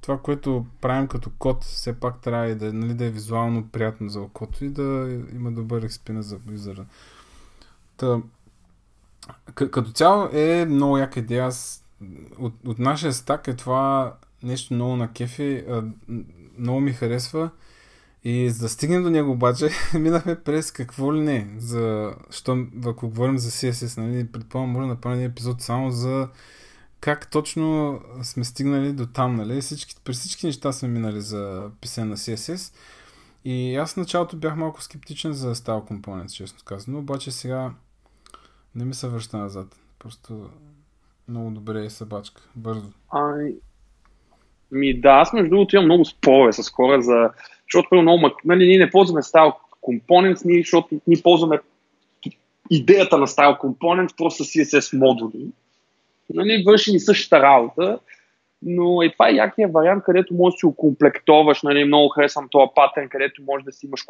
[0.00, 4.08] това, което правим като код, все пак трябва и да, нали, да е визуално приятно
[4.08, 6.84] за окото и да има добър експириенс за юзера.
[7.96, 8.20] Та,
[9.54, 11.46] като цяло е много яка идея.
[11.46, 11.84] Аз,
[12.38, 15.64] от, от нашия стак е това нещо много на кефи,
[16.58, 17.50] много ми харесва.
[18.24, 21.48] И за да стигнем до него обаче, минахме през какво ли не.
[21.58, 26.28] За, що, ако говорим за CSS, нали, предполагам, може да направим епизод само за
[27.00, 29.60] как точно сме стигнали до там, нали?
[29.60, 32.74] Всички, при всички неща сме минали за писане на CSS.
[33.44, 37.70] И аз в началото бях малко скептичен за Style Components, честно казано, обаче сега
[38.74, 39.76] не ми се връща назад.
[39.98, 40.50] Просто
[41.28, 42.88] много добре е събачка, бързо.
[43.10, 43.54] Ай,
[44.72, 47.30] ми да, аз между другото имам много спорове с хора за...
[47.66, 51.60] Защото много, нали, ние не ползваме Style Components, ние, защото ние ползваме
[52.70, 55.46] идеята на Style Components просто с CSS модули.
[56.34, 57.98] Нали, върши ни същата работа,
[58.62, 61.62] но и това е якия вариант, където можеш да си окомплектоваш.
[61.62, 64.04] Нали, много харесвам този патърн, където можеш да си имаш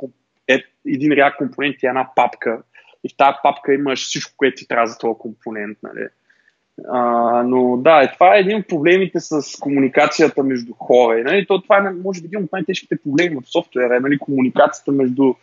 [0.48, 2.62] е, един ряд компонент и една папка.
[3.04, 5.78] И в тази папка имаш всичко, което ти трябва за този компонент.
[5.82, 6.06] Нали.
[6.88, 7.02] А,
[7.42, 11.24] но да, е, това е един от проблемите с комуникацията между хора.
[11.24, 11.46] Нали?
[11.46, 14.18] То, това е, може би, един от най-тежките проблеми в софтуера, нали?
[14.18, 15.34] комуникацията между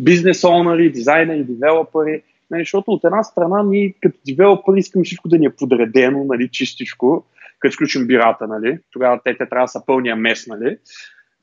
[0.00, 2.22] бизнес онери, дизайнери, девелопери.
[2.50, 2.62] Нали?
[2.62, 6.48] Защото от една страна ние като девелопери искаме всичко да ни е подредено, нали?
[6.48, 7.24] чистичко,
[7.58, 8.46] като сключим бирата.
[8.46, 8.78] Нали?
[8.92, 10.46] Тогава те, те трябва да са пълния мес.
[10.46, 10.78] Нали?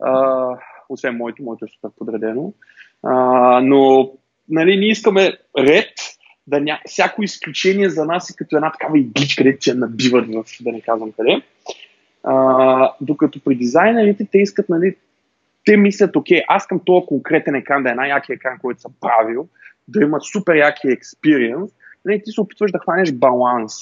[0.04, 0.48] А,
[0.90, 2.54] освен моето, моето е супер подредено.
[3.04, 3.14] А,
[3.62, 4.12] но
[4.50, 5.94] нали, ние искаме ред,
[6.48, 6.80] да ня...
[6.86, 10.82] всяко изключение за нас е като една такава игличка, където че набиват в, да не
[10.82, 11.42] казвам къде.
[12.24, 14.96] А, докато при дизайнерите те искат, нали,
[15.66, 19.48] те мислят, окей, аз към този конкретен екран да е най-якия екран, който съм правил,
[19.88, 21.72] да има супер яки експириенс,
[22.06, 23.74] нали, ти се опитваш да хванеш баланс.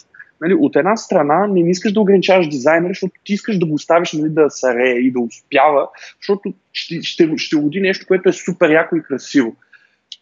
[0.42, 4.13] Нали, от една страна не искаш да ограничаваш дизайнера, защото ти искаш да го оставиш
[4.13, 5.89] нали, да сарее и да успява,
[6.20, 9.56] защото ще, ще, ще роди нещо, което е супер яко и красиво.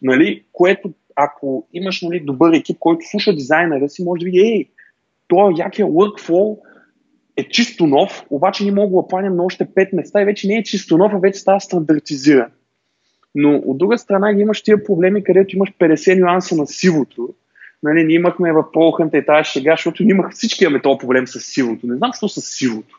[0.02, 4.68] Нали, което ако имаш нали, добър екип, който слуша дизайнера си, може да види, ей,
[5.28, 6.58] този якия workflow
[7.36, 10.54] е чисто нов, обаче ние мога да планим на още 5 места и вече не
[10.54, 12.50] е чисто нов, а вече става стандартизиран.
[13.34, 17.34] Но от друга страна ги имаш тия проблеми, където имаш 50 нюанса на сивото.
[17.82, 21.26] Нали, ние имахме в Прохънта и тази шега, защото ние имах, всички имаме този проблем
[21.26, 21.86] с сивото.
[21.86, 22.98] Не знам що с сивото.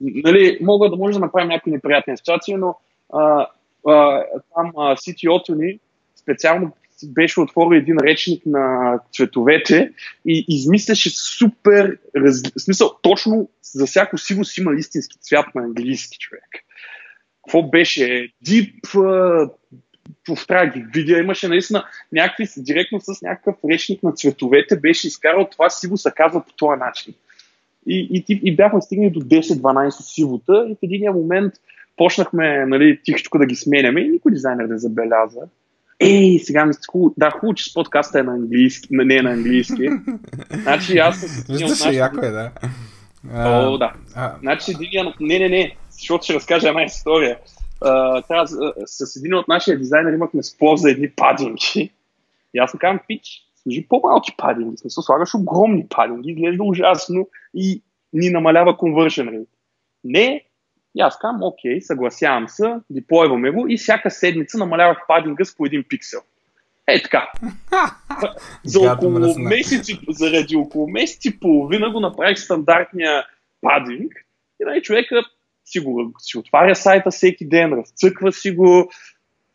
[0.00, 2.78] Нали, мога да може да направим някакви неприятни ситуации, но
[3.12, 3.46] а,
[3.86, 4.24] а,
[4.54, 5.78] там CTO-то ни
[6.16, 6.72] специално
[7.06, 9.92] беше отворил един речник на цветовете
[10.26, 12.42] и измисляше супер, раз...
[12.58, 16.48] смисъл, точно за всяко сиво си има истински цвят на английски човек.
[17.48, 19.50] Какво беше, Deep,
[20.48, 25.70] трябва ги видя, имаше наистина някакви, директно с някакъв речник на цветовете беше изкарал това
[25.70, 27.14] сиво се казва по този начин.
[27.86, 31.54] И, и, и бяхме стигнали до 10-12 сивота и в един момент
[31.96, 35.40] почнахме нали, тихичко да ги сменяме и никой дизайнер не забеляза.
[36.00, 37.14] Ей, сега ми хубаво.
[37.16, 39.88] Да, хубаво, че подкаста е на английски, не е на английски.
[40.62, 41.44] значи аз...
[41.48, 42.50] Виждаш, яко е, да.
[43.34, 43.92] О, да.
[44.14, 44.34] А...
[44.40, 45.12] Значи, един...
[45.20, 47.38] Не, не, не, защото ще разкажа една история.
[47.80, 48.46] Uh, трябва,
[48.86, 51.90] с един от нашия дизайнер имахме спор за едни падинги.
[52.54, 54.76] И аз му казвам, пич, сложи по-малки падинги.
[54.76, 57.82] В смисъл, слагаш огромни падинги, изглежда ужасно и
[58.12, 59.46] ни намалява conversion rate.
[60.04, 60.44] Не,
[60.94, 65.66] и аз казвам, окей, съгласявам се, деплойваме го и всяка седмица намалявах падинга с по
[65.66, 66.20] един пиксел.
[66.86, 67.32] Е така.
[68.64, 73.24] за около месеци, заради около месец и половина го направих стандартния
[73.60, 74.12] падинг
[74.60, 75.24] и нали, човека
[75.70, 78.90] си, го, си отваря сайта всеки ден, разцъква си го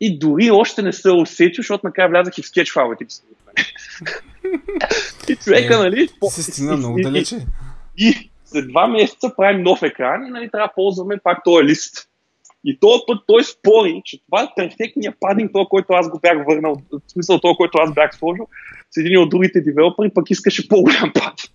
[0.00, 3.04] и дори още не се усетил, защото накрая влязах и в скетч файлите.
[5.28, 6.08] и човека, е, нали...
[6.30, 7.36] Се стигна много далече.
[7.98, 12.08] И, след два месеца правим нов екран и нали, трябва да ползваме пак този лист.
[12.64, 16.46] И този път той спори, че това е перфектният падинг, този, който аз го бях
[16.46, 18.48] върнал, в смисъл този, който аз бях сложил,
[18.94, 21.50] с един от другите девелопери, пък искаше по-голям падинг.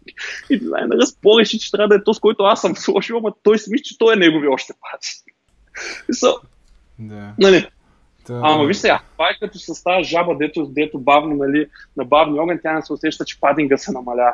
[0.49, 3.71] И дизайнера спореше, че трябва да е този, който аз съм сложил, ама той си
[3.71, 5.35] мисли, че той е негови още падинг.
[6.13, 6.39] So,
[6.99, 7.33] да.
[7.39, 7.67] Нали,
[8.27, 8.41] да.
[8.43, 11.67] Ама виж сега, това е като с тази жаба, дето, дето бавно, нали,
[11.97, 14.33] на бавни огън, тя не се усеща, че падинга се намаля.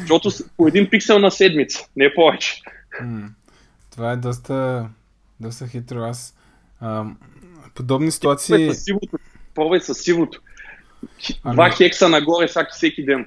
[0.00, 2.62] Защото по един пиксел на седмица, не повече.
[3.90, 4.88] Това е доста,
[5.40, 5.98] доста хитро.
[5.98, 6.34] Аз
[6.80, 7.04] а,
[7.74, 8.70] подобни ситуации...
[9.54, 10.40] Пробвай с сивото.
[11.52, 13.26] Два хекса нагоре всеки, всеки ден.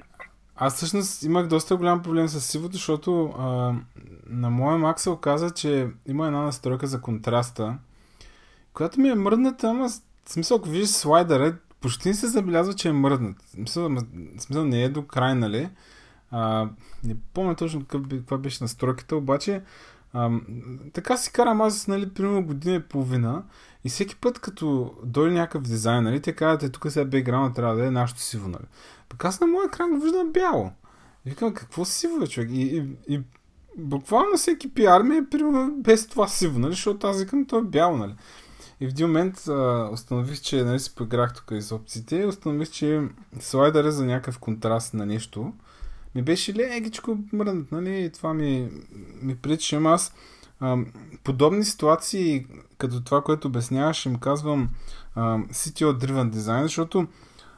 [0.56, 3.74] Аз всъщност имах доста голям проблем с сивото, защото а,
[4.26, 7.78] на моя Mac се оказа, че има една настройка за контраста,
[8.72, 9.88] която ми е мръдната, ама
[10.26, 13.42] в смисъл, ако виждаш слайдера, почти не се забелязва, че е мръднат.
[13.42, 15.68] В смисъл, в смисъл не е до край, нали?
[16.30, 16.68] А,
[17.04, 19.62] не помня точно каква беше настройката, обаче
[20.12, 20.30] а,
[20.92, 23.42] така си карам аз, нали, примерно година и половина
[23.84, 27.76] и всеки път, като дойде някакъв дизайн, нали, те казват, е, тук сега бекграунда трябва
[27.76, 28.64] да е нашето сиво, нали.
[29.08, 30.72] Пък аз на моя екран го виждам бяло.
[31.26, 32.50] И викам, какво сиво е, човек?
[32.52, 33.20] И, и, и
[33.78, 35.22] буквално всеки пиар ми е
[35.70, 38.14] без това сиво, нали, защото аз викам, то е бяло, нали.
[38.80, 42.70] И в един момент а, установих, че нали, си поиграх тук из опциите и установих,
[42.70, 43.08] че
[43.40, 45.52] слайдъра за някакъв контраст на нещо
[46.14, 48.04] ми беше лекичко мръднат, нали?
[48.04, 48.68] И това ми,
[49.22, 49.76] ми пречи.
[49.76, 50.14] Аз
[51.24, 52.46] подобни ситуации,
[52.78, 54.68] като това, което обясняваш, им казвам
[55.14, 57.06] а, CTO Driven Design, защото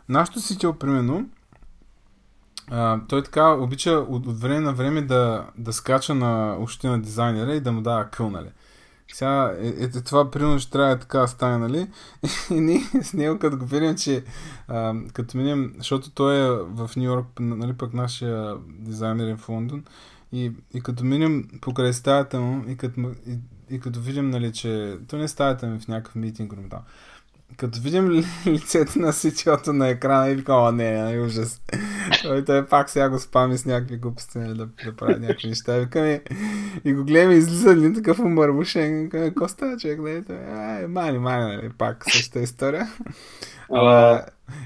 [0.08, 1.28] нашото CTO, примерно,
[2.70, 7.02] а, той така обича от, от време на време да, да скача на ушите на
[7.02, 8.48] дизайнера и да му дава къл, нали?
[9.12, 11.90] Сега, е, е, това примерно ще трябва така да стане, нали?
[12.50, 14.24] И ние с него, като го видим, че
[14.68, 19.48] а, като минем, защото той е в Нью Йорк, нали пък нашия дизайнер е в
[19.48, 19.84] Лондон,
[20.32, 23.38] и, и като минем покрай стаята му, и като, и,
[23.70, 26.80] и като видим, нали, че той не е стаята ми в някакъв митинг рум там
[27.56, 28.10] като видим
[28.46, 31.62] лицето на сичото на екрана и викам, о, не, не, ужас.
[32.22, 35.78] Той, той пак сега го спами с някакви глупости, нали, да, да прави някакви неща.
[35.78, 36.22] Викаме,
[36.84, 39.02] и го гледаме, излиза един такъв умърбушен.
[39.02, 39.98] Викаме, какво става човек?
[40.00, 40.24] Нали?
[40.54, 41.70] Ай, мани, мани, нали?
[41.78, 42.92] Пак същата история.
[43.72, 44.24] Ала,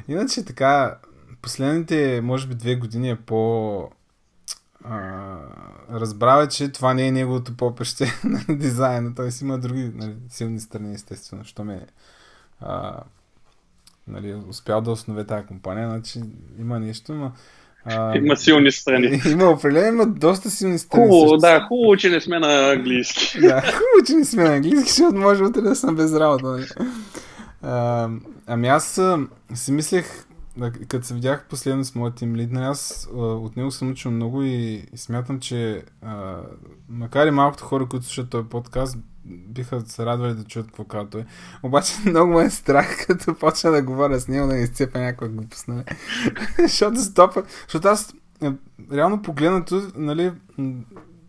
[0.09, 0.99] иначе така,
[1.43, 3.91] последните, може би, две години е по...
[4.91, 5.37] А,
[5.91, 9.15] разбрава, че това не е неговото попеще на дизайна.
[9.15, 11.87] Той си има други нали, силни страни, естествено, що ме
[12.61, 13.01] а,
[14.09, 16.21] нали, успял да основе тази компания, значи
[16.59, 17.33] има нещо, но
[17.85, 19.21] а, има силни страни.
[19.31, 21.09] Има определено, има доста силни страни.
[21.09, 23.39] Хубаво, да, хубаво, че не сме на английски.
[23.41, 26.47] да, хубаво, че не сме на английски, защото може утре да съм без работа.
[26.47, 26.67] Нали?
[27.63, 28.09] А,
[28.47, 29.01] ами аз
[29.55, 30.26] си мислех,
[30.89, 34.87] като се видях последно с моят тим лид, аз от него съм учил много и,
[34.93, 36.37] и смятам, че а,
[36.89, 41.11] макар и малкото хора, които слушат този подкаст, биха се радвали да чуят какво казва
[41.11, 41.25] той.
[41.63, 45.69] Обаче много ме е страх, като почна да говоря с него, да изцепя някаква глупост,
[45.69, 45.85] нали?
[46.59, 48.53] защото стопа, защото аз е,
[48.93, 50.33] реално погледнато, нали,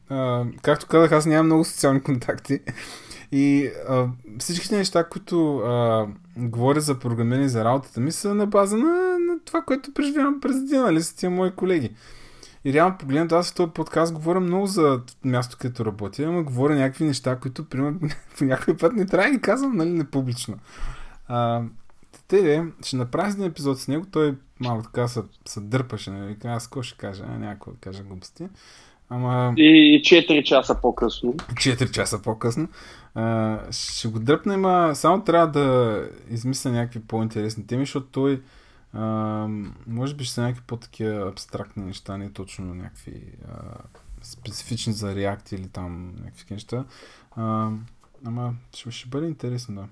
[0.09, 2.59] а, както казах, аз нямам много социални контакти.
[3.31, 4.07] И а,
[4.39, 6.07] всичките неща, които а,
[6.37, 9.06] говоря за програмиране за работата ми, са на база на
[9.47, 11.91] това, което преживявам през деня, нали, с тия мои колеги.
[12.65, 16.75] И реално погледнато, аз в този подкаст говоря много за място, където работя, ама говоря
[16.75, 17.99] някакви неща, които, примерно,
[18.37, 20.57] по някой път не трябва да ги казвам, нали, не публично.
[21.27, 21.61] А,
[22.27, 26.67] те, ще направя един епизод с него, той малко така се, се дърпаше, нали, аз
[26.67, 28.47] какво ще кажа, някой да кажа глупости.
[29.09, 29.53] Ама...
[29.57, 31.33] И 4 часа по-късно.
[31.33, 32.67] 4 часа по-късно.
[33.15, 38.41] А, ще го дръпнем, а само трябва да измисля някакви по-интересни теми, защото той
[38.93, 39.47] а,
[39.87, 43.53] може би ще са някакви по-такива абстрактни неща, не точно някакви а,
[44.23, 46.85] специфични за React или там някакви неща.
[47.35, 47.69] А,
[48.25, 49.87] ама ще, ще бъде интересно, да.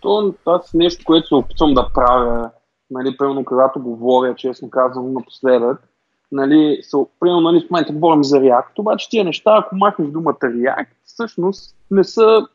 [0.00, 2.50] То, аз нещо, което се опитвам да правя,
[2.90, 5.88] нали, примерно, когато говоря, честно казвам, напоследък,
[6.32, 10.34] нали, са, примерно, нали, в момента говорим за React, обаче тия неща, ако махнеш думата
[10.34, 12.46] React, всъщност не са,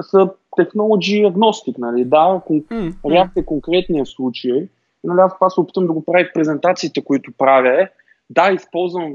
[0.00, 4.68] са technology agnostic, нали, да, кон, mm, React е конкретния случай,
[5.04, 7.88] нали, аз това се опитам да го правя в презентациите, които правя,
[8.30, 9.14] да, използвам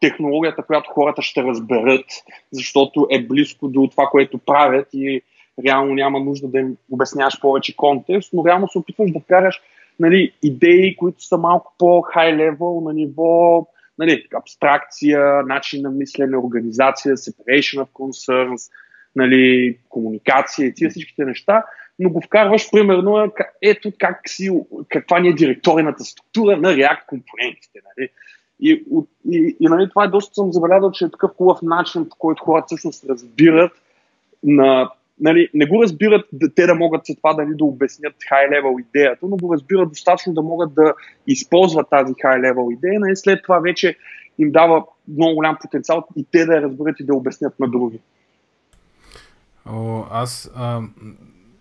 [0.00, 2.04] технологията, която хората ще разберат,
[2.52, 5.22] защото е близко до това, което правят и
[5.64, 9.60] реално няма нужда да им обясняваш повече контекст, но реално се опитваш да вкараш
[10.00, 13.66] нали, идеи, които са малко по-хай левел на ниво
[13.98, 18.72] нали, абстракция, начин на мислене, организация, separation of concerns,
[19.16, 21.64] нали, комуникация и тия всичките неща,
[21.98, 23.32] но го вкарваш примерно
[23.62, 27.80] ето как си, каква ни е директорината структура на React компонентите.
[27.84, 28.08] Нали.
[28.60, 28.84] И,
[29.30, 32.44] и, и нали, това е доста съм забелязал, че е такъв хубав начин, по който
[32.44, 33.72] хората всъщност разбират
[34.42, 34.90] на
[35.20, 39.36] нали, не го разбират те да могат след това дали да обяснят high-level идеята, но
[39.36, 40.94] го разбират достатъчно да могат да
[41.26, 43.96] използват тази high-level идея, нали, след това вече
[44.38, 48.00] им дава много голям потенциал и те да я разберат и да обяснят на други.
[49.66, 50.80] О, аз а,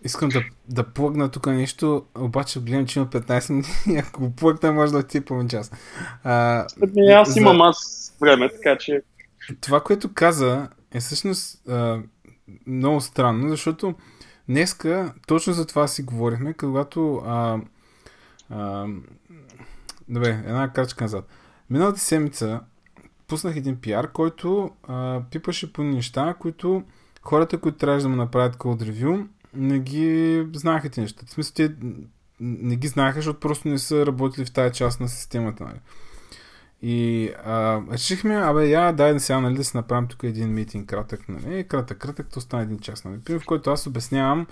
[0.06, 3.72] искам да, да плъгна тук нещо, обаче гледам, че има 15 минути
[4.08, 5.72] ако го плъгна, може да ти половин час.
[6.24, 7.40] А, не, аз за...
[7.40, 9.02] имам аз време, така че...
[9.62, 12.00] Това, което каза, е всъщност а,
[12.68, 13.96] много странно, защото
[14.50, 17.60] днеска точно за това си говорихме, когато а,
[18.50, 18.88] а,
[20.10, 21.28] добре, една крачка назад.
[21.70, 22.60] Миналата седмица
[23.28, 26.84] пуснах един пиар, който а, пипаше по неща, които
[27.22, 29.26] хората, които трябваше да му направят код ревю,
[29.56, 31.26] не ги знаеха тези неща.
[31.26, 31.76] В смисъл, те
[32.40, 35.64] не ги знаеха, защото просто не са работили в тази част на системата.
[35.64, 35.80] Нали?
[36.82, 40.90] И а, решихме, абе, я, дай да сега, нали, да си направим тук един митинг
[40.90, 44.48] кратък, нали, кратък, кратък, то стане един час, нали, в който аз обяснявам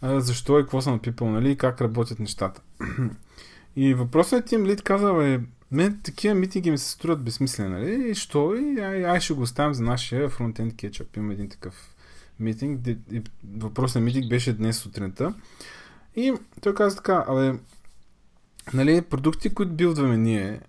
[0.00, 2.60] а, защо и какво съм напипал, нали, и как работят нещата.
[3.76, 5.40] и въпросът е тим лид каза, бе,
[5.70, 9.42] мен такива митинги ми се струват безсмислени, нали, и що, и ай, ай ще го
[9.42, 11.94] оставим за нашия фронтенд кетчъп, има един такъв
[12.40, 12.86] митинг,
[13.56, 15.34] въпросът митинг беше днес сутринта.
[16.16, 17.58] И той каза така, абе,
[18.74, 20.60] нали, продукти, които билдваме ние,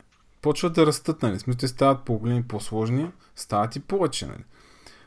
[0.42, 1.40] почват да растат, нали?
[1.40, 4.44] Смисъл, те стават по-големи, по-сложни, стават и повече, нали?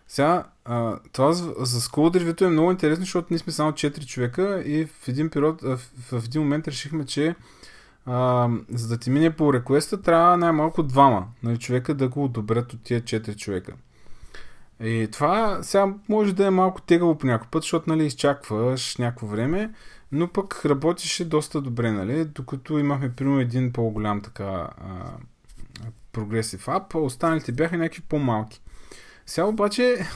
[0.09, 4.63] Сега, а, това за, за School е много интересно, защото ние сме само 4 човека
[4.67, 5.81] и в един период, в,
[6.13, 7.35] в един момент решихме, че
[8.07, 12.73] а, за да ти мине по реквеста, трябва най-малко двама нали, човека да го одобрят
[12.73, 13.73] от тия 4 човека.
[14.83, 19.27] И това сега може да е малко тегаво по някой път, защото нали, изчакваш някакво
[19.27, 19.71] време,
[20.13, 22.25] но пък работеше доста добре, нали?
[22.25, 24.69] Докато имахме примерно един по-голям така
[26.13, 28.61] прогресив ап, останалите бяха някакви по-малки.
[29.27, 30.07] Сега обаче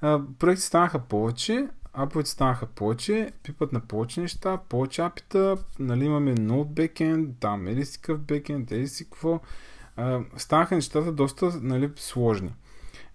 [0.38, 6.66] проекти станаха повече, аповете станаха повече, пипат на повече неща, повече апита, нали имаме Node
[6.66, 9.40] backend, там ели си какъв backend, ели си какво.
[10.36, 12.50] станаха нещата доста нали, сложни.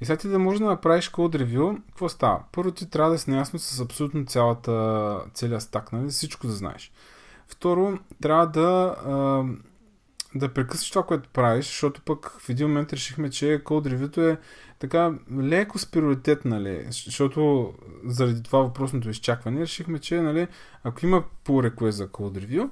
[0.01, 2.43] И сега ти да можеш да направиш код ревю, какво става?
[2.51, 6.09] Първо ти трябва да си наясно с абсолютно цялата, целият стак, нали?
[6.09, 6.91] всичко да знаеш.
[7.47, 9.43] Второ, трябва да, а,
[10.35, 14.37] да прекъснеш това, което правиш, защото пък в един момент решихме, че код ревюто е
[14.79, 16.85] така леко с приоритет, нали?
[16.89, 17.73] защото
[18.05, 20.47] заради това въпросното изчакване решихме, че нали,
[20.83, 22.69] ако има по реквест за код ревю,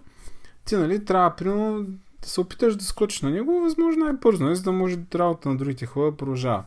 [0.65, 1.85] ти нали, трябва примерно
[2.21, 4.55] да се опиташ да скочиш на него, възможно най-бързо, нали?
[4.55, 6.63] за да може работа на другите хора да продължава.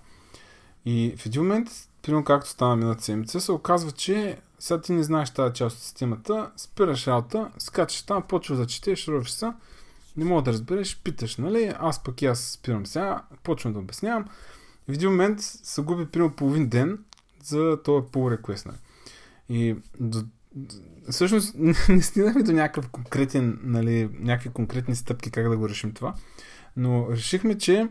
[0.84, 1.68] И в един момент,
[2.02, 5.82] примерно както стана миналата седмица, се оказва, че сега ти не знаеш тази част от
[5.82, 9.52] системата, спираш работа, скачаш там, почваш да четеш, ровиш се,
[10.16, 11.72] не мога да разбереш, питаш, нали?
[11.78, 14.24] Аз пък и аз спирам сега, почвам да обяснявам.
[14.88, 16.98] В един момент се губи примерно половин ден
[17.42, 18.66] за този pull request.
[18.66, 18.78] Нали?
[19.48, 20.24] И до,
[21.10, 21.54] всъщност
[21.88, 26.14] не стигнахме до някакъв конкретен, нали, някакви конкретни стъпки как да го решим това,
[26.76, 27.88] но решихме, че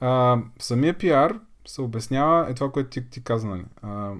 [0.00, 3.64] а, самия PR се обяснява е това, което ти, ти каза, нали.
[3.82, 4.12] А,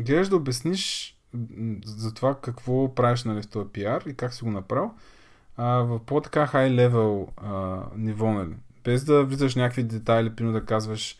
[0.00, 1.16] гледаш да обясниш
[1.84, 4.90] за това какво правиш нали, в този PR и как си го направил
[5.56, 6.46] а, в по-така
[7.36, 8.54] а, ниво, нали.
[8.84, 11.18] Без да влизаш някакви детайли, примерно да казваш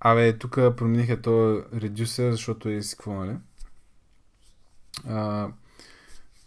[0.00, 3.36] Абе, тук промениха то редюсер, защото е си какво, нали?
[5.08, 5.48] А,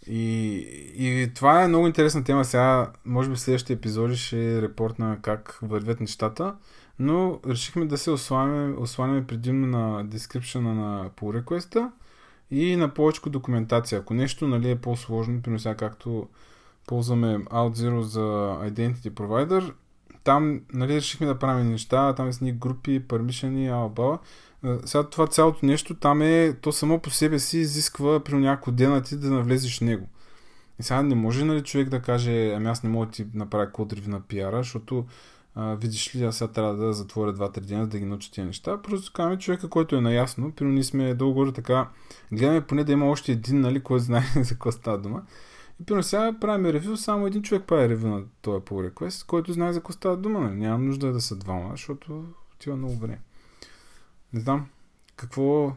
[0.07, 0.57] и,
[0.95, 2.45] и това е много интересна тема.
[2.45, 6.55] Сега, може би в следващите епизоди ще репортна как вървят нещата.
[6.99, 11.89] Но решихме да се осланяме, осланяме предимно на дескрипшена на pull request
[12.51, 13.99] и на повече документация.
[13.99, 16.27] Ако нещо нали, е по-сложно, примерно сега както
[16.87, 18.19] ползваме OutZero за
[18.69, 19.73] Identity Provider,
[20.23, 24.19] там нали, решихме да правим неща, там са ни групи, пермишени, алба.
[24.85, 29.01] Сега това цялото нещо там е, то само по себе си изисква при няколко дена
[29.01, 30.07] ти да навлезеш в него.
[30.79, 33.71] И сега не може нали, човек да каже, ами аз не мога да ти направя
[33.71, 35.05] код на пиара, защото
[35.55, 38.81] а, видиш ли, аз сега трябва да затворя 2-3 дена да ги науча тия неща.
[38.81, 40.51] Просто казваме човека, който е наясно.
[40.51, 41.89] При ние сме дълго така,
[42.31, 45.23] гледаме поне да има още един, нали, който знае за какво става дума.
[45.81, 49.53] И примерно сега правим ревю, само един човек прави ревю на този pull request, който
[49.53, 50.39] знае за какво става дума.
[50.39, 50.55] Нали?
[50.55, 53.19] Няма нужда да са двама, защото отива много време.
[54.33, 54.69] Не знам.
[55.15, 55.73] Какво...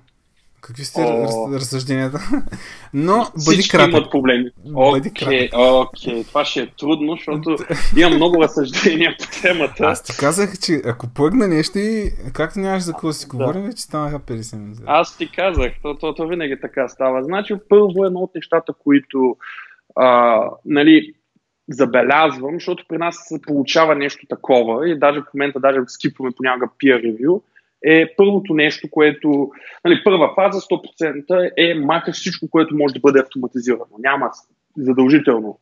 [0.67, 1.49] Какви сте О...
[1.53, 2.19] разсъжденията?
[2.95, 3.93] Но бъди Всички кратък.
[3.93, 4.51] имат проблеми.
[4.75, 6.14] Окей, okay, окей.
[6.14, 6.29] Okay.
[6.29, 7.57] Това ще е трудно, защото
[7.97, 9.85] имам много разсъждения по темата.
[9.85, 13.69] Аз ти казах, че ако плъгна нещо и както нямаш за какво си говорим, да.
[13.69, 14.83] вече станаха 50 минути.
[14.87, 17.25] Аз ти казах, то, то, то винаги така става.
[17.25, 19.37] Значи, първо едно от нещата, които
[19.97, 21.14] а, нали,
[21.69, 26.67] забелязвам, защото при нас се получава нещо такова и даже в момента даже скипваме понякога
[26.67, 27.41] peer review,
[27.85, 29.51] е първото нещо, което,
[29.85, 33.97] нали, първа фаза 100% е махаш всичко, което може да бъде автоматизирано.
[33.99, 34.31] Няма
[34.77, 35.59] задължително.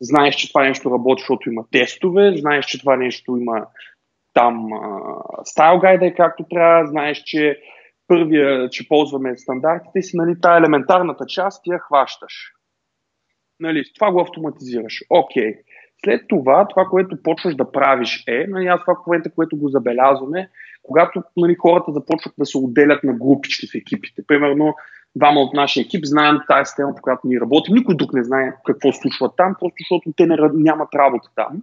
[0.00, 3.66] Знаеш, че това нещо работи, защото има тестове, знаеш, че това нещо има
[4.34, 4.68] там
[5.44, 7.60] стайл гайда е както трябва, знаеш, че
[8.08, 12.32] първия, че ползваме стандартите си, нали, тая елементарната част я хващаш.
[13.60, 15.02] Нали, това го автоматизираш.
[15.10, 15.52] Окей.
[15.52, 15.58] Okay.
[16.04, 19.68] След това, това, което почваш да правиш е, нали, аз това в момента, което го
[19.68, 20.50] забелязваме,
[20.84, 24.22] когато нали, хората започват да се отделят на групички в екипите.
[24.26, 24.74] Примерно,
[25.16, 27.74] двама от нашия екип знаем тази система, по която ние работим.
[27.74, 31.62] Никой тук не знае какво случва там, просто защото те не, нямат работа там.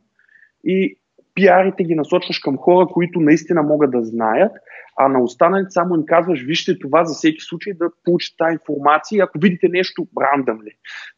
[0.64, 0.98] И
[1.36, 4.52] пиарите ги насочваш към хора, които наистина могат да знаят,
[4.98, 9.24] а на останалите само им казваш, вижте това за всеки случай да получите тази информация,
[9.24, 10.72] ако видите нещо рандъмли.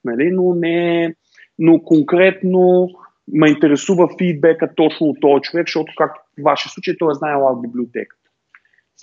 [0.05, 0.31] Нали?
[0.31, 1.15] Но, не,
[1.59, 2.89] но конкретно
[3.27, 7.45] ме интересува фидбека точно от този човек, защото както в вашия случай той е знаел
[7.45, 8.29] от библиотеката.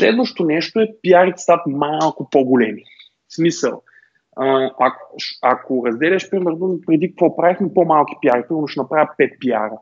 [0.00, 2.82] Следващото нещо е пиарите стават малко по-големи.
[3.28, 3.82] В смисъл,
[4.78, 9.78] ако, ако разделяш, примерно, преди какво правихме по-малки пиари, примерно ще направя 5 пиара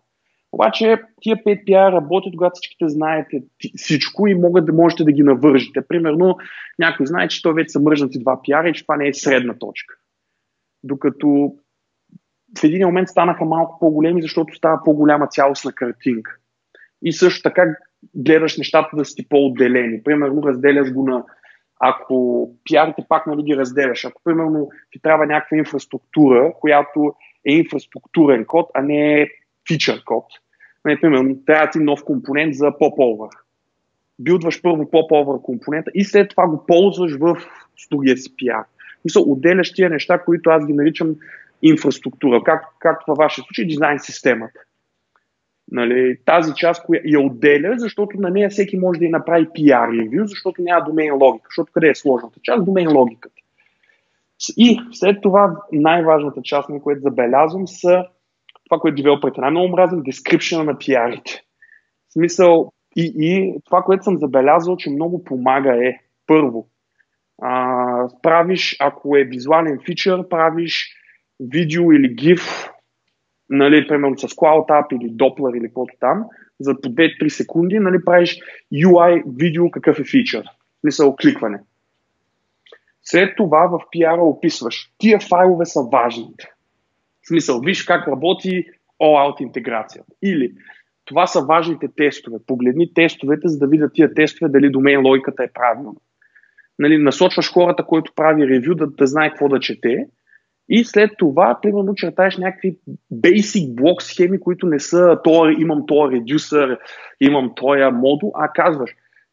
[0.52, 3.42] обаче тия 5 PR работят, когато всичките знаете
[3.76, 5.80] всичко и могат да можете да ги навържите.
[5.88, 6.36] Примерно,
[6.78, 9.58] някой знае, че той вече са мръжнати два PR и че това не е средна
[9.58, 9.94] точка.
[10.82, 11.54] Докато
[12.58, 16.36] в един момент станаха малко по-големи, защото става по-голяма цялостна картинка.
[17.02, 17.76] И също така
[18.14, 20.02] гледаш нещата да са ти по-отделени.
[20.02, 21.24] Примерно, разделяш го на
[21.80, 28.44] ако пиарите пак нали ги разделяш, ако примерно ти трябва някаква инфраструктура, която е инфраструктурен
[28.44, 29.28] код, а не е
[29.68, 30.24] фичър код.
[30.84, 33.30] Не, примерно, трябва ти нов компонент за popover.
[34.18, 37.36] Билдваш първо popover компонента и след това го ползваш в
[37.90, 38.64] другия си PR.
[39.04, 41.14] Мисля, отделяш тия неща, които аз ги наричам
[41.62, 44.60] инфраструктура, как, както във вашия случай дизайн системата.
[45.70, 50.02] Нали, тази част, която я отделя, защото на нея всеки може да я направи PR
[50.02, 51.46] ревю, защото няма домейн логика.
[51.50, 52.64] Защото къде е сложната част?
[52.64, 53.34] Домейн логиката.
[54.56, 58.04] И след това най-важната част, на което забелязвам, са
[58.64, 61.42] това, което девелоперите най-много мразим, дескрипшена на пиарите.
[62.08, 66.68] В смисъл, и, и това, което съм забелязал, че много помага е, първо,
[67.42, 70.94] а, правиш, ако е визуален фичър, правиш
[71.40, 72.70] видео или GIF,
[73.50, 76.24] нали, примерно с CloudApp или Doppler или каквото там,
[76.60, 78.38] за по 2-3 секунди, нали, правиш
[78.74, 80.42] UI видео какъв е фичър.
[80.42, 81.58] В смисъл, кликване.
[83.02, 84.90] След това в PR описваш.
[84.98, 86.48] Тия файлове са важните.
[87.22, 88.64] В смисъл, виж как работи
[89.02, 90.12] all-out интеграцията.
[90.22, 90.52] Или
[91.04, 92.38] това са важните тестове.
[92.46, 95.92] Погледни тестовете, за да видят тия тестове дали домейн логиката е правилна.
[96.78, 100.06] Нали, насочваш хората, който прави ревю, да, да знае какво да чете.
[100.68, 102.78] И след това, примерно, чертаеш някакви
[103.12, 106.78] basic блок схеми, които не са това, имам този редюсър,
[107.20, 108.90] имам този модул, а казваш,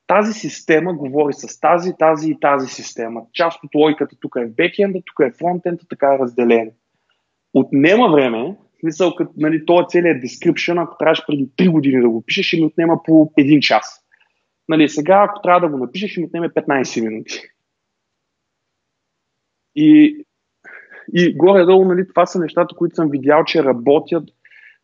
[0.07, 3.21] тази система говори с тази, тази и тази система.
[3.33, 6.73] Част от логиката тук е в бекенда, тук е фронтенда, така е разделение
[7.55, 12.09] отнема време, в смисъл, като нали, този целият description, ако трябваше преди 3 години да
[12.09, 14.01] го пишеш, ще ми отнема по един час.
[14.67, 17.41] Нали, сега, ако трябва да го напишеш, ще ми отнеме 15 минути.
[19.75, 20.24] И,
[21.13, 24.23] и горе-долу, нали, това са нещата, които съм видял, че работят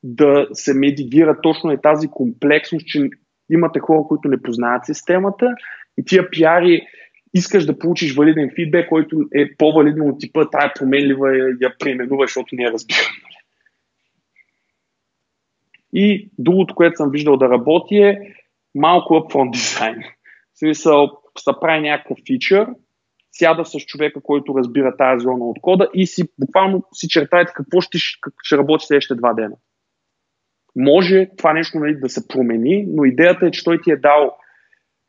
[0.04, 3.10] да се медигира точно е тази комплексност, че
[3.50, 5.56] имате хора, които не познаят системата
[5.98, 6.88] и тия пиари
[7.34, 12.26] искаш да получиш валиден фидбек, който е по-валиден от типа, тая променлива я, я преименува,
[12.26, 13.12] защото не я разбирам.
[15.94, 18.20] И другото, което съм виждал да работи е
[18.76, 20.04] малко upfront дизайн.
[20.54, 22.68] В смисъл, се прави някакъв фичър,
[23.32, 27.82] сяда с човека, който разбира тази зона от кода и си буквално си чертаете какво
[27.82, 29.56] ще, как ще работи следващите два дена.
[30.76, 34.38] Може това нещо нали, да се промени, но идеята е, че той ти е дал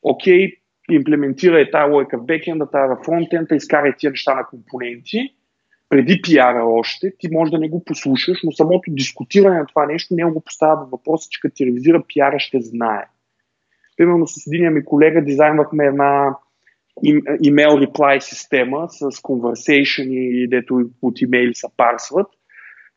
[0.02, 0.52] окей,
[0.90, 5.34] имплементирай тази лойка в бекенда, тази в фронтенда, изкарай тия неща на компоненти,
[5.88, 10.14] преди пиара още, ти може да не го послушаш, но самото дискутиране на това нещо
[10.14, 13.04] не го поставя в въпроса, че като ти ревизира пиара ще знае.
[13.96, 16.36] Примерно с един ми колега дизайнвахме една
[17.44, 22.26] email reply система с conversation и дето от имейли се парсват.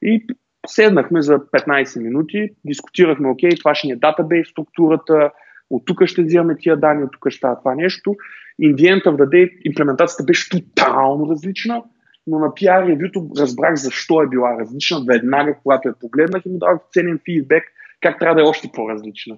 [0.02, 0.26] И
[0.68, 5.32] седнахме за 15 минути, дискутирахме, окей, това ще ни е датабейс структурата,
[5.70, 8.16] от тук ще взимаме тия данни, от тук ще става това нещо.
[8.60, 11.84] Индиента в даде, имплементацията беше тотално различна,
[12.28, 16.58] но на PR ревюто разбрах защо е била различна веднага, когато я погледнах и му
[16.58, 17.64] дадох ценен фидбек
[18.02, 19.38] как трябва да е още по-различна.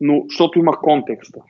[0.00, 1.40] Но, защото имах контекста.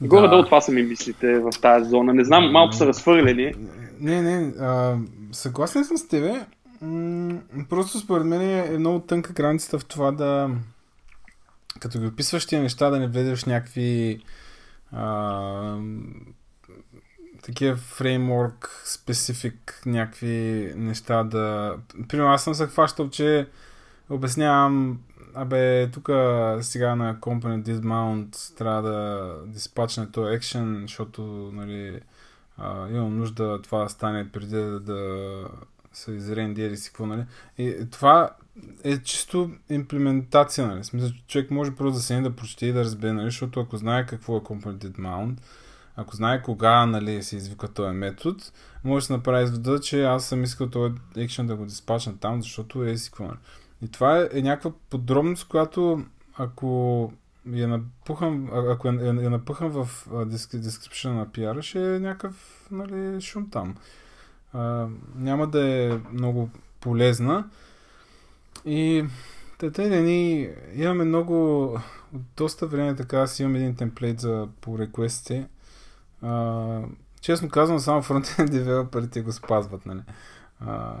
[0.00, 0.28] Да.
[0.28, 2.14] Долу това са ми мислите в тази зона.
[2.14, 3.54] Не знам, малко са разфърлени.
[4.00, 4.96] Не, не, а,
[5.32, 6.46] съгласен съм с тебе.
[7.68, 10.50] Просто според мен е много тънка границата в това да
[11.80, 14.20] като ги описваш тия неща, да не влезеш някакви
[14.92, 15.76] а,
[17.42, 21.76] такива фреймворк, специфик, някакви неща да...
[22.08, 23.48] Примерно аз съм се хващал, че
[24.10, 24.98] обяснявам
[25.34, 26.08] абе, тук
[26.60, 31.22] сега на Component Dismount трябва да диспачне този екшен, защото
[31.54, 32.00] нали,
[32.58, 35.44] а, имам нужда това да стане преди да, да
[35.92, 37.24] се изрендиери си какво, нали.
[37.58, 38.30] И това
[38.84, 40.84] е чисто имплементация, нали.
[40.84, 44.06] Смисъл, човек може просто да се да прочете и да разбере, нали, защото ако знае
[44.06, 45.36] какво е Component Mount,
[45.96, 48.38] ако знае кога нали, се извика този метод,
[48.84, 52.42] може да се направи извода, че аз съм искал този екшен да го диспачна там,
[52.42, 53.24] защото е си какво.
[53.24, 53.36] Нали.
[53.82, 56.04] И това е, е някаква подробност, която
[56.36, 57.12] ако
[57.46, 63.20] я напухам, ако я, я, я напъхам в description на PR, ще е някакъв нали,
[63.20, 63.76] шум там.
[64.52, 66.50] А, няма да е много
[66.80, 67.50] полезна.
[68.64, 69.04] И
[69.58, 71.64] те да ни имаме много
[72.14, 75.48] от доста време така си имам един темплейт за по реквестите.
[77.20, 80.02] честно казвам, само фронтен девелоперите го спазват, нали?
[80.60, 81.00] А,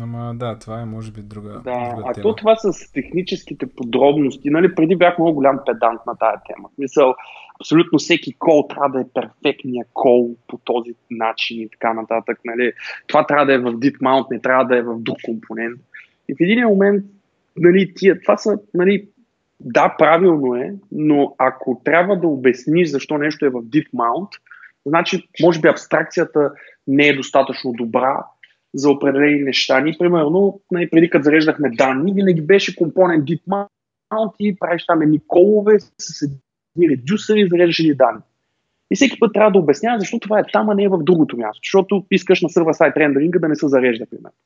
[0.00, 2.22] Ама да, това е може би друга, да, друга а тема.
[2.22, 6.68] то това с техническите подробности, нали, преди бях много голям педант на тази тема.
[6.78, 7.14] Мисъл,
[7.60, 12.40] абсолютно всеки кол трябва да е перфектния кол по този начин и така нататък.
[12.44, 12.72] Нали.
[13.06, 15.80] Това трябва да е в deep mount, не трябва да е в друг компонент.
[16.28, 17.04] И в един момент,
[17.56, 19.08] нали, тия, това са, нали,
[19.60, 24.28] да, правилно е, но ако трябва да обясниш защо нещо е в deep mount,
[24.86, 26.52] значи, може би абстракцията
[26.86, 28.24] не е достатъчно добра,
[28.78, 29.80] за определени неща.
[29.80, 35.02] Ние, примерно, нали, преди като зареждахме данни, винаги беше компонент deep mount и правиш там
[35.02, 38.20] едни колове с едни редюсери зареждаш едни данни.
[38.90, 41.36] И всеки път трябва да обяснява защо това е там, а не е в другото
[41.36, 41.60] място.
[41.64, 44.36] Защото искаш на сервер сайт рендеринга да не се зарежда, примерно.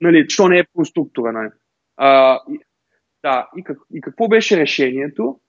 [0.00, 1.50] Нали, що не е конструктора, нали?
[1.96, 2.58] А, и,
[3.22, 5.40] да, и, как, и какво беше решението?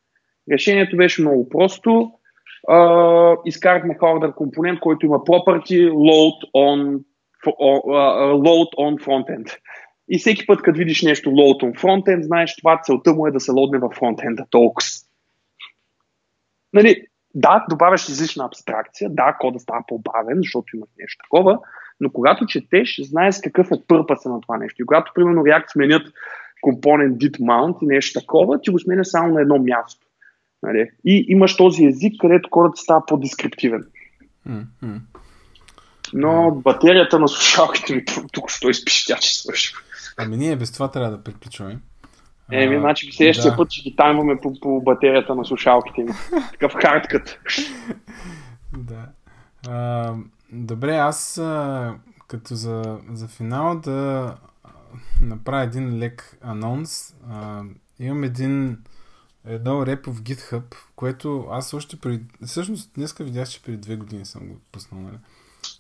[0.52, 2.12] Решението беше много просто.
[2.70, 7.04] Uh, изкарахме Horder компонент, който има property load on
[7.50, 9.58] load on frontend.
[10.10, 13.40] И всеки път, като видиш нещо load on frontend, знаеш, това целта му е да
[13.40, 14.88] се лодне в фронтенда толкова.
[16.74, 21.60] Нали, да, добавяш излишна абстракция, да, кода става по-бавен, защото имаш нещо такова,
[22.00, 24.82] но когато четеш, знаеш какъв е пърпаса на това нещо.
[24.82, 26.14] И когато, примерно, React сменят
[26.62, 30.08] компонент dit mount и нещо такова, ти го сменя само на едно място.
[30.64, 30.90] Нали?
[31.06, 33.86] И имаш този език, където кодът става по-дескриптивен.
[34.50, 35.00] Mm-hmm.
[36.14, 39.80] Но батерията на слушалките ми тук що изпищя, че свършва.
[40.18, 41.80] Ами ние без това трябва да приключваме.
[42.52, 43.58] Еми, значи следващия да.
[43.58, 46.12] път ще ги таймваме по, по батерията на слушалките ми.
[46.52, 47.40] Такъв харткът.
[48.78, 49.06] да.
[49.68, 50.14] А,
[50.52, 51.42] добре, аз
[52.28, 54.36] като за, за финал да
[55.22, 57.16] направя един лек анонс.
[57.30, 57.62] А,
[58.00, 58.78] имам един
[59.46, 62.24] едно репо в GitHub, което аз още преди...
[62.46, 65.18] Всъщност, днеска видях, че преди две години съм го пуснал, нали?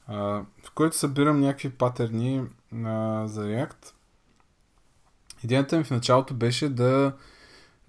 [0.08, 2.42] В който събирам някакви патерни
[2.86, 3.94] а, за React.
[5.44, 7.14] Идеята ми в началото беше да,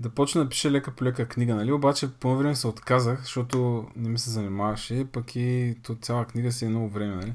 [0.01, 1.73] да почна да пиша лека по лека книга, нали?
[1.73, 6.53] Обаче по време се отказах, защото не ми се занимаваше, пък и то цяла книга
[6.53, 7.35] си е много време, нали?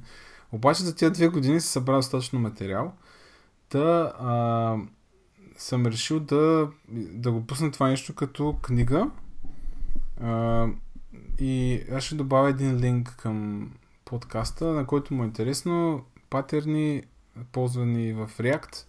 [0.52, 2.94] Обаче за тези две години се събра достатъчно материал.
[3.72, 4.76] да а,
[5.58, 9.10] съм решил да, да го пусна това нещо като книга.
[10.22, 10.68] А,
[11.40, 13.70] и аз ще добавя един линк към
[14.10, 17.04] подкаста, на който му е интересно, патерни,
[17.52, 18.86] ползвани в React,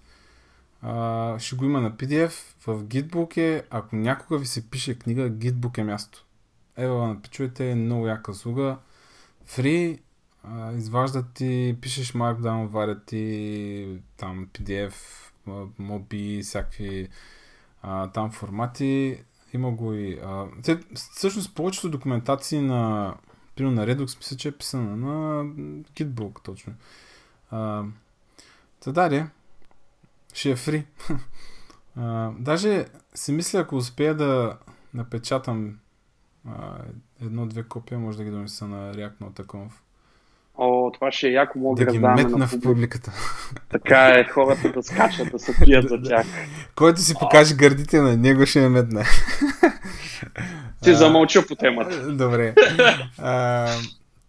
[0.83, 2.33] а, ще го има на PDF,
[2.67, 6.27] в Gitbook е, ако някога ви се пише книга, Gitbook е място.
[6.77, 8.79] Ева, напичуйте, много яка услуга.
[9.49, 10.01] Free,
[10.45, 14.93] а, изваждат ти, пишеш Markdown, варят ти там PDF,
[15.79, 17.09] моби, всякакви
[17.83, 19.23] а, там формати.
[19.53, 20.21] Има го и...
[20.25, 23.15] А, те, всъщност повечето документации на
[23.61, 25.45] Примерно на Redux мисля, че е писана на
[25.95, 26.73] Gitbook точно.
[27.51, 27.83] А,
[28.85, 29.27] та да,
[30.35, 30.85] ще е фри.
[31.97, 32.85] а, даже
[33.15, 34.57] си мисля, ако успея да
[34.95, 35.79] напечатам
[37.23, 39.71] едно-две копия, може да ги донеса на React Nota.conf.
[40.59, 43.13] О, това ще е яко мога да ги метна в публиката.
[43.69, 46.27] Така е, хората да скачат, да се пият за тях.
[46.75, 49.05] Който си покаже гърдите на него ще ме метне.
[50.83, 52.13] Ти замълча по темата.
[52.13, 52.55] Добре.
[53.19, 53.69] А,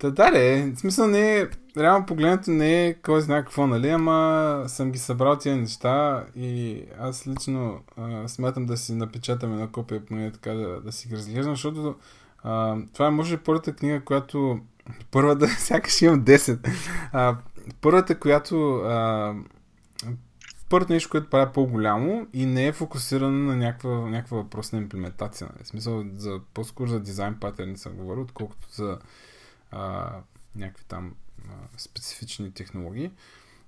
[0.02, 0.32] Та да,
[0.76, 1.48] в смисъл не е,
[1.78, 6.82] реално погледнато не е кой знае какво, нали, ама съм ги събрал тия неща и
[7.00, 11.16] аз лично а, смятам да си напечатам една копия, поне така да, да си ги
[11.16, 11.96] разглеждам, защото
[12.44, 14.60] а, това е може първата книга, която
[15.12, 16.70] първата, сякаш имам 10.
[17.14, 17.36] А,
[17.82, 19.34] първата, която а,
[20.72, 25.50] първото нещо, което правя по-голямо и не е фокусирано на някаква, някаква въпросна имплементация.
[25.54, 25.64] Нали?
[25.64, 28.98] В смисъл, за, по-скоро за дизайн патерни съм говорил, отколкото за
[29.72, 30.12] а,
[30.56, 31.16] някакви там
[31.50, 33.12] а, специфични технологии.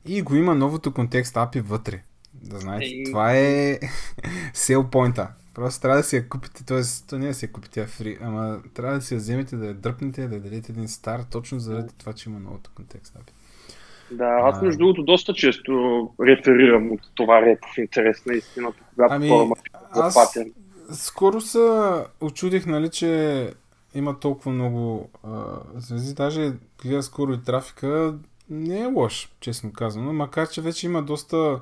[0.06, 2.04] И го има новото контекст API вътре.
[2.34, 3.04] Да знаете, Ей.
[3.04, 3.80] това е
[4.54, 6.82] sell point Просто трябва да си я купите, т.е.
[7.08, 9.56] то не е да си я купите а фри, ама трябва да си я вземете,
[9.56, 13.14] да я дръпнете, да я дадете един стар, точно заради това, че има новото контекст
[13.14, 13.32] API.
[14.14, 15.72] Да, аз между другото доста често
[16.22, 19.49] реферирам от това репо в интерес на истината, когато ами, хора
[19.91, 20.53] аз патен.
[20.91, 21.59] Скоро се
[22.22, 23.49] очудих, нали, че
[23.95, 25.09] има толкова много
[25.76, 26.51] звезди, даже
[26.84, 28.16] гледа скоро и трафика,
[28.49, 31.59] не е лош, честно казано, макар че вече има доста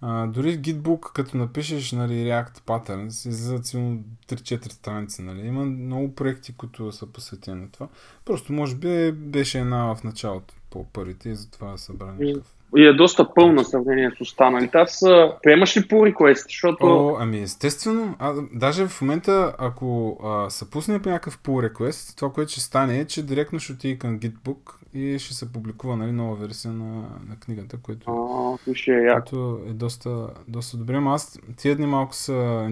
[0.00, 5.22] а, дори в Gitbook, като напишеш нали, React Patterns, излизат силно 3-4 страници.
[5.22, 5.46] Нали.
[5.46, 7.88] Има много проекти, които са посветени на това.
[8.24, 12.54] Просто може би беше една в началото по първите и затова събрани някакъв.
[12.76, 14.78] И е доста пълна сравнение с останалите.
[14.78, 15.00] Аз
[15.42, 16.42] приемаш ли по request?
[16.42, 16.86] Защото...
[16.86, 18.14] О, ами естествено.
[18.18, 22.60] А, даже в момента, ако а, се пусне по някакъв pull request, това, което ще
[22.60, 26.72] стане е, че директно ще отиде към Gitbook и ще се публикува нали, нова версия
[26.72, 26.94] на,
[27.28, 31.00] на книгата, което, а, е, което е доста, доста добре.
[31.00, 32.66] Но аз тия дни малко се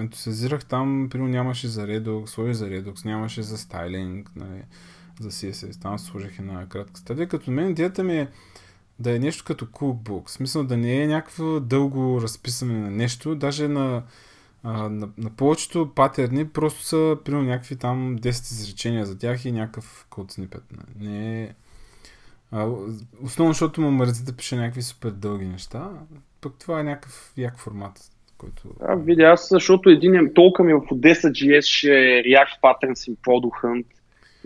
[0.00, 4.62] ентусиазирах там, примерно нямаше за Redux, сложи за Redux, нямаше за стайлинг, нали,
[5.20, 5.82] за CSS.
[5.82, 7.28] Там сложих една кратка стадия.
[7.28, 8.28] Като мен идеята ми е
[8.98, 10.28] да е нещо като cookbook.
[10.28, 14.02] В смисъл да не е някакво дълго разписане на нещо, даже на,
[14.62, 19.52] а, на, на повечето патерни просто са примерно някакви там 10 изречения за тях и
[19.52, 20.62] някакъв код снипет.
[21.00, 21.54] Не е...
[22.50, 22.68] А,
[23.22, 25.90] основно, защото му мързи да пише някакви супер дълги неща,
[26.40, 28.00] пък това е някакъв як формат.
[28.38, 28.62] Който...
[28.80, 33.64] А, видя, аз, защото един толкова ми в Odessa.js ще е React Patterns in Product
[33.64, 33.86] Hunt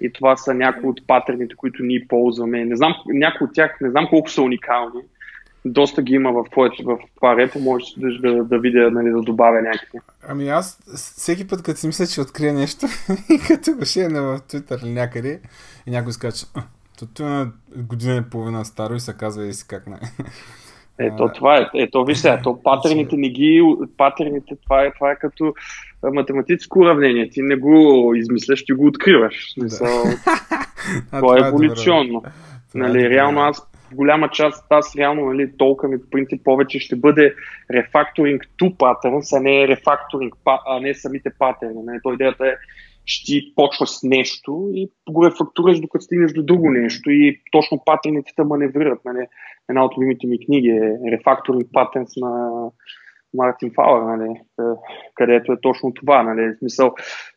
[0.00, 2.64] и това са някои от патерните, които ние ползваме.
[2.64, 5.00] Не знам, някои от тях, не знам колко са уникални.
[5.64, 6.44] Доста ги има в,
[6.84, 9.98] в това репо, може да, да, да видя, нали, да добавя някакви.
[10.28, 12.86] Ами аз всеки път, като си мисля, че открия нещо
[13.48, 15.40] като го шея в Twitter или някъде
[15.86, 16.46] и някой скача,
[17.14, 19.98] то е на година и половина старо и се казва и си как не.
[20.98, 21.66] Ето, това е.
[21.74, 23.62] Ето, виж сега, то патерните не ги...
[23.96, 25.54] Патерните, това е, това е като
[26.12, 27.30] математическо уравнение.
[27.30, 29.54] Ти не го измисляш, ти го откриваш.
[29.56, 30.02] Да.
[31.18, 32.22] това е еволюционно.
[32.26, 36.96] Е нали, реално аз голяма част, аз реално, нали, толкова ми по принцип повече ще
[36.96, 37.34] бъде
[37.70, 40.34] рефакторинг to patterns, а не рефакторинг,
[40.66, 41.82] а не самите патерни.
[41.84, 41.98] Нали.
[42.02, 42.54] То идеята е,
[43.06, 47.82] ще ти почва с нещо и го рефактураш докато стигнеш до друго нещо и точно
[47.86, 48.98] патерните те маневрират.
[49.04, 49.26] Нали.
[49.68, 52.62] Една от любимите ми книги е Refactoring Patterns на
[53.34, 54.62] Мартин Фауър, нали, е,
[55.14, 56.22] където е точно това.
[56.22, 56.94] Нали, в смисъл,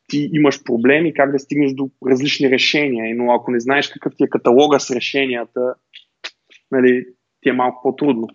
[0.08, 4.24] ти имаш проблеми как да стигнеш до различни решения, но ако не знаеш какъв ти
[4.24, 5.74] е каталога с решенията,
[6.72, 7.06] нали,
[7.42, 8.28] ти е малко по-трудно.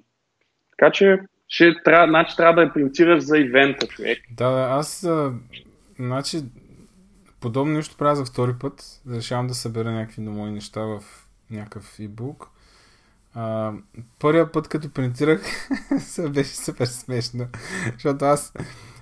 [0.70, 1.18] Така че
[1.48, 4.18] ще трябва, значи, трябва да принцираш за ивента, човек.
[4.36, 5.32] Да, да, аз а,
[5.98, 6.36] значи
[7.40, 9.02] подобно нещо правя за втори път.
[9.12, 11.00] Решавам да събера някакви мои неща в
[11.50, 12.53] някакъв ебук.
[13.34, 13.72] А,
[14.18, 15.68] първия път, като принтирах,
[16.30, 17.46] беше супер смешно,
[17.92, 18.52] защото аз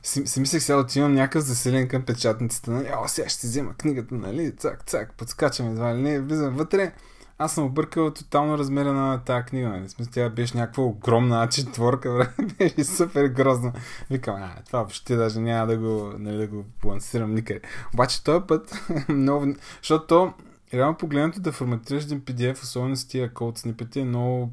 [0.02, 2.88] си, си мислех сега отивам някакъв заселен към печатницата, нали?
[3.04, 4.56] О, сега ще взема книгата, нали?
[4.56, 6.92] Цак, цак, подскачам едва ли не, влизам вътре.
[7.38, 9.68] Аз съм объркал тотално размера на тази книга.
[9.68, 9.88] Нали?
[9.88, 13.72] Смисъл, тя беше някаква огромна четворка, беше супер грозна.
[14.10, 17.60] Викам, а, това въобще даже няма да го, нали, да го лансирам никъде.
[17.94, 19.54] Обаче този път, много...
[19.82, 20.32] защото то,
[20.74, 24.52] реално погледнато да форматираш един PDF, особено с тия код снипети, е много...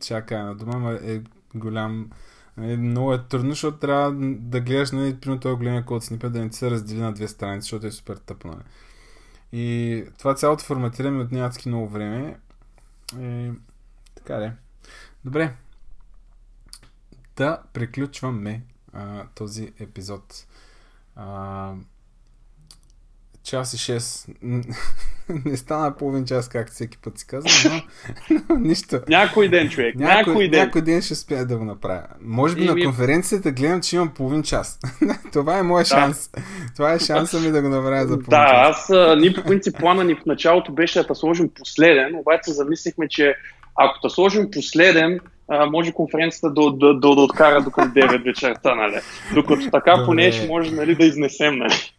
[0.00, 1.22] Чакай на дума, е
[1.54, 2.10] голям.
[2.56, 6.44] Нали, много е трудно, защото трябва да гледаш, нали, примерно този големия код снипет, да
[6.44, 8.48] не се раздели на две страници, защото е супер тъпо.
[8.48, 8.62] Нали.
[9.52, 12.38] И това цялото форматиране отне адски много време.
[13.20, 13.52] И,
[14.14, 14.52] така де.
[15.24, 15.54] Добре.
[17.36, 20.46] Да приключваме а, този епизод.
[21.16, 21.74] А,
[23.48, 24.28] час и 6.
[25.44, 27.82] Не стана половин час, както всеки път си казвам,
[28.30, 29.00] но, но нищо.
[29.08, 29.94] Някой ден, човек.
[29.94, 30.60] Някой, някой ден.
[30.60, 32.02] Някой ден ще успея да го направя.
[32.20, 32.84] Може би и на ми...
[32.84, 34.78] конференцията гледам, че имам половин час.
[35.32, 36.30] Това е моя шанс.
[36.34, 36.42] Да.
[36.76, 38.86] Това е шанса ми да го направя за половин да, час.
[38.88, 43.08] Да, аз ни по принцип плана ни в началото беше да сложим последен, обаче замислихме,
[43.08, 43.34] че
[43.74, 45.20] ако да сложим последен,
[45.70, 49.00] може конференцията да, да, да, да откара до към 9 вечерта, нали?
[49.34, 50.06] Докато така Добре.
[50.06, 51.92] поне ще може нали, да изнесем, нали?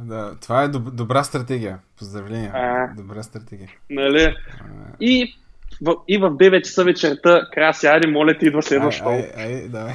[0.00, 1.78] Да, това е доб- добра стратегия.
[1.98, 2.52] Поздравления.
[2.54, 3.68] А, добра стратегия.
[3.90, 4.22] Нали?
[4.24, 4.64] А,
[5.00, 5.34] и,
[5.82, 9.08] в, и в 9 часа вечерта, Краси, айде, моля ти, идва следващо.
[9.08, 9.94] Ай, ай, ай, давай.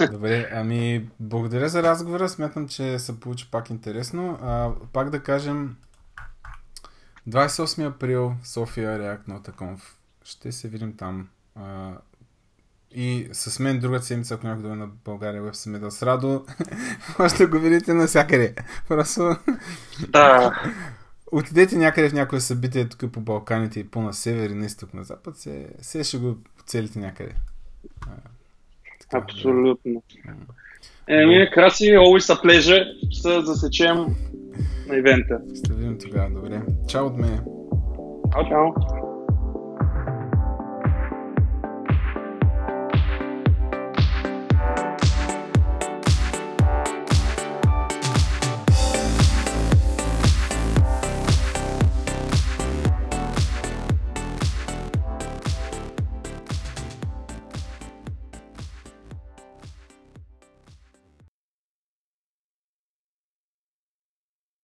[0.10, 2.28] Добре, ами благодаря за разговора.
[2.28, 4.38] Смятам, че се получи пак интересно.
[4.42, 5.76] А, пак да кажем,
[7.28, 9.78] 28 април София React Nota
[10.24, 11.28] Ще се видим там.
[11.56, 11.90] А,
[12.94, 16.44] и с мен друга седмица, ако някой дойде на България Web Summit с Радо,
[17.18, 18.54] може да го видите навсякъде.
[18.88, 19.36] Просто...
[20.08, 20.52] Да.
[21.32, 25.04] Отидете някъде в някое събитие тук по Балканите и по-на север и на изток на
[25.04, 26.36] запад, се, се ще го
[26.66, 27.34] целите някъде.
[28.02, 28.06] А,
[29.00, 30.02] така, Абсолютно.
[30.26, 30.32] Да.
[31.08, 33.10] Еми, краси, always a pleasure.
[33.10, 33.96] Ще се засечем
[34.88, 35.40] на ивента.
[35.54, 36.62] Ще видим тогава, добре.
[36.88, 37.40] Чао от мен.
[38.32, 39.03] Чао, чао.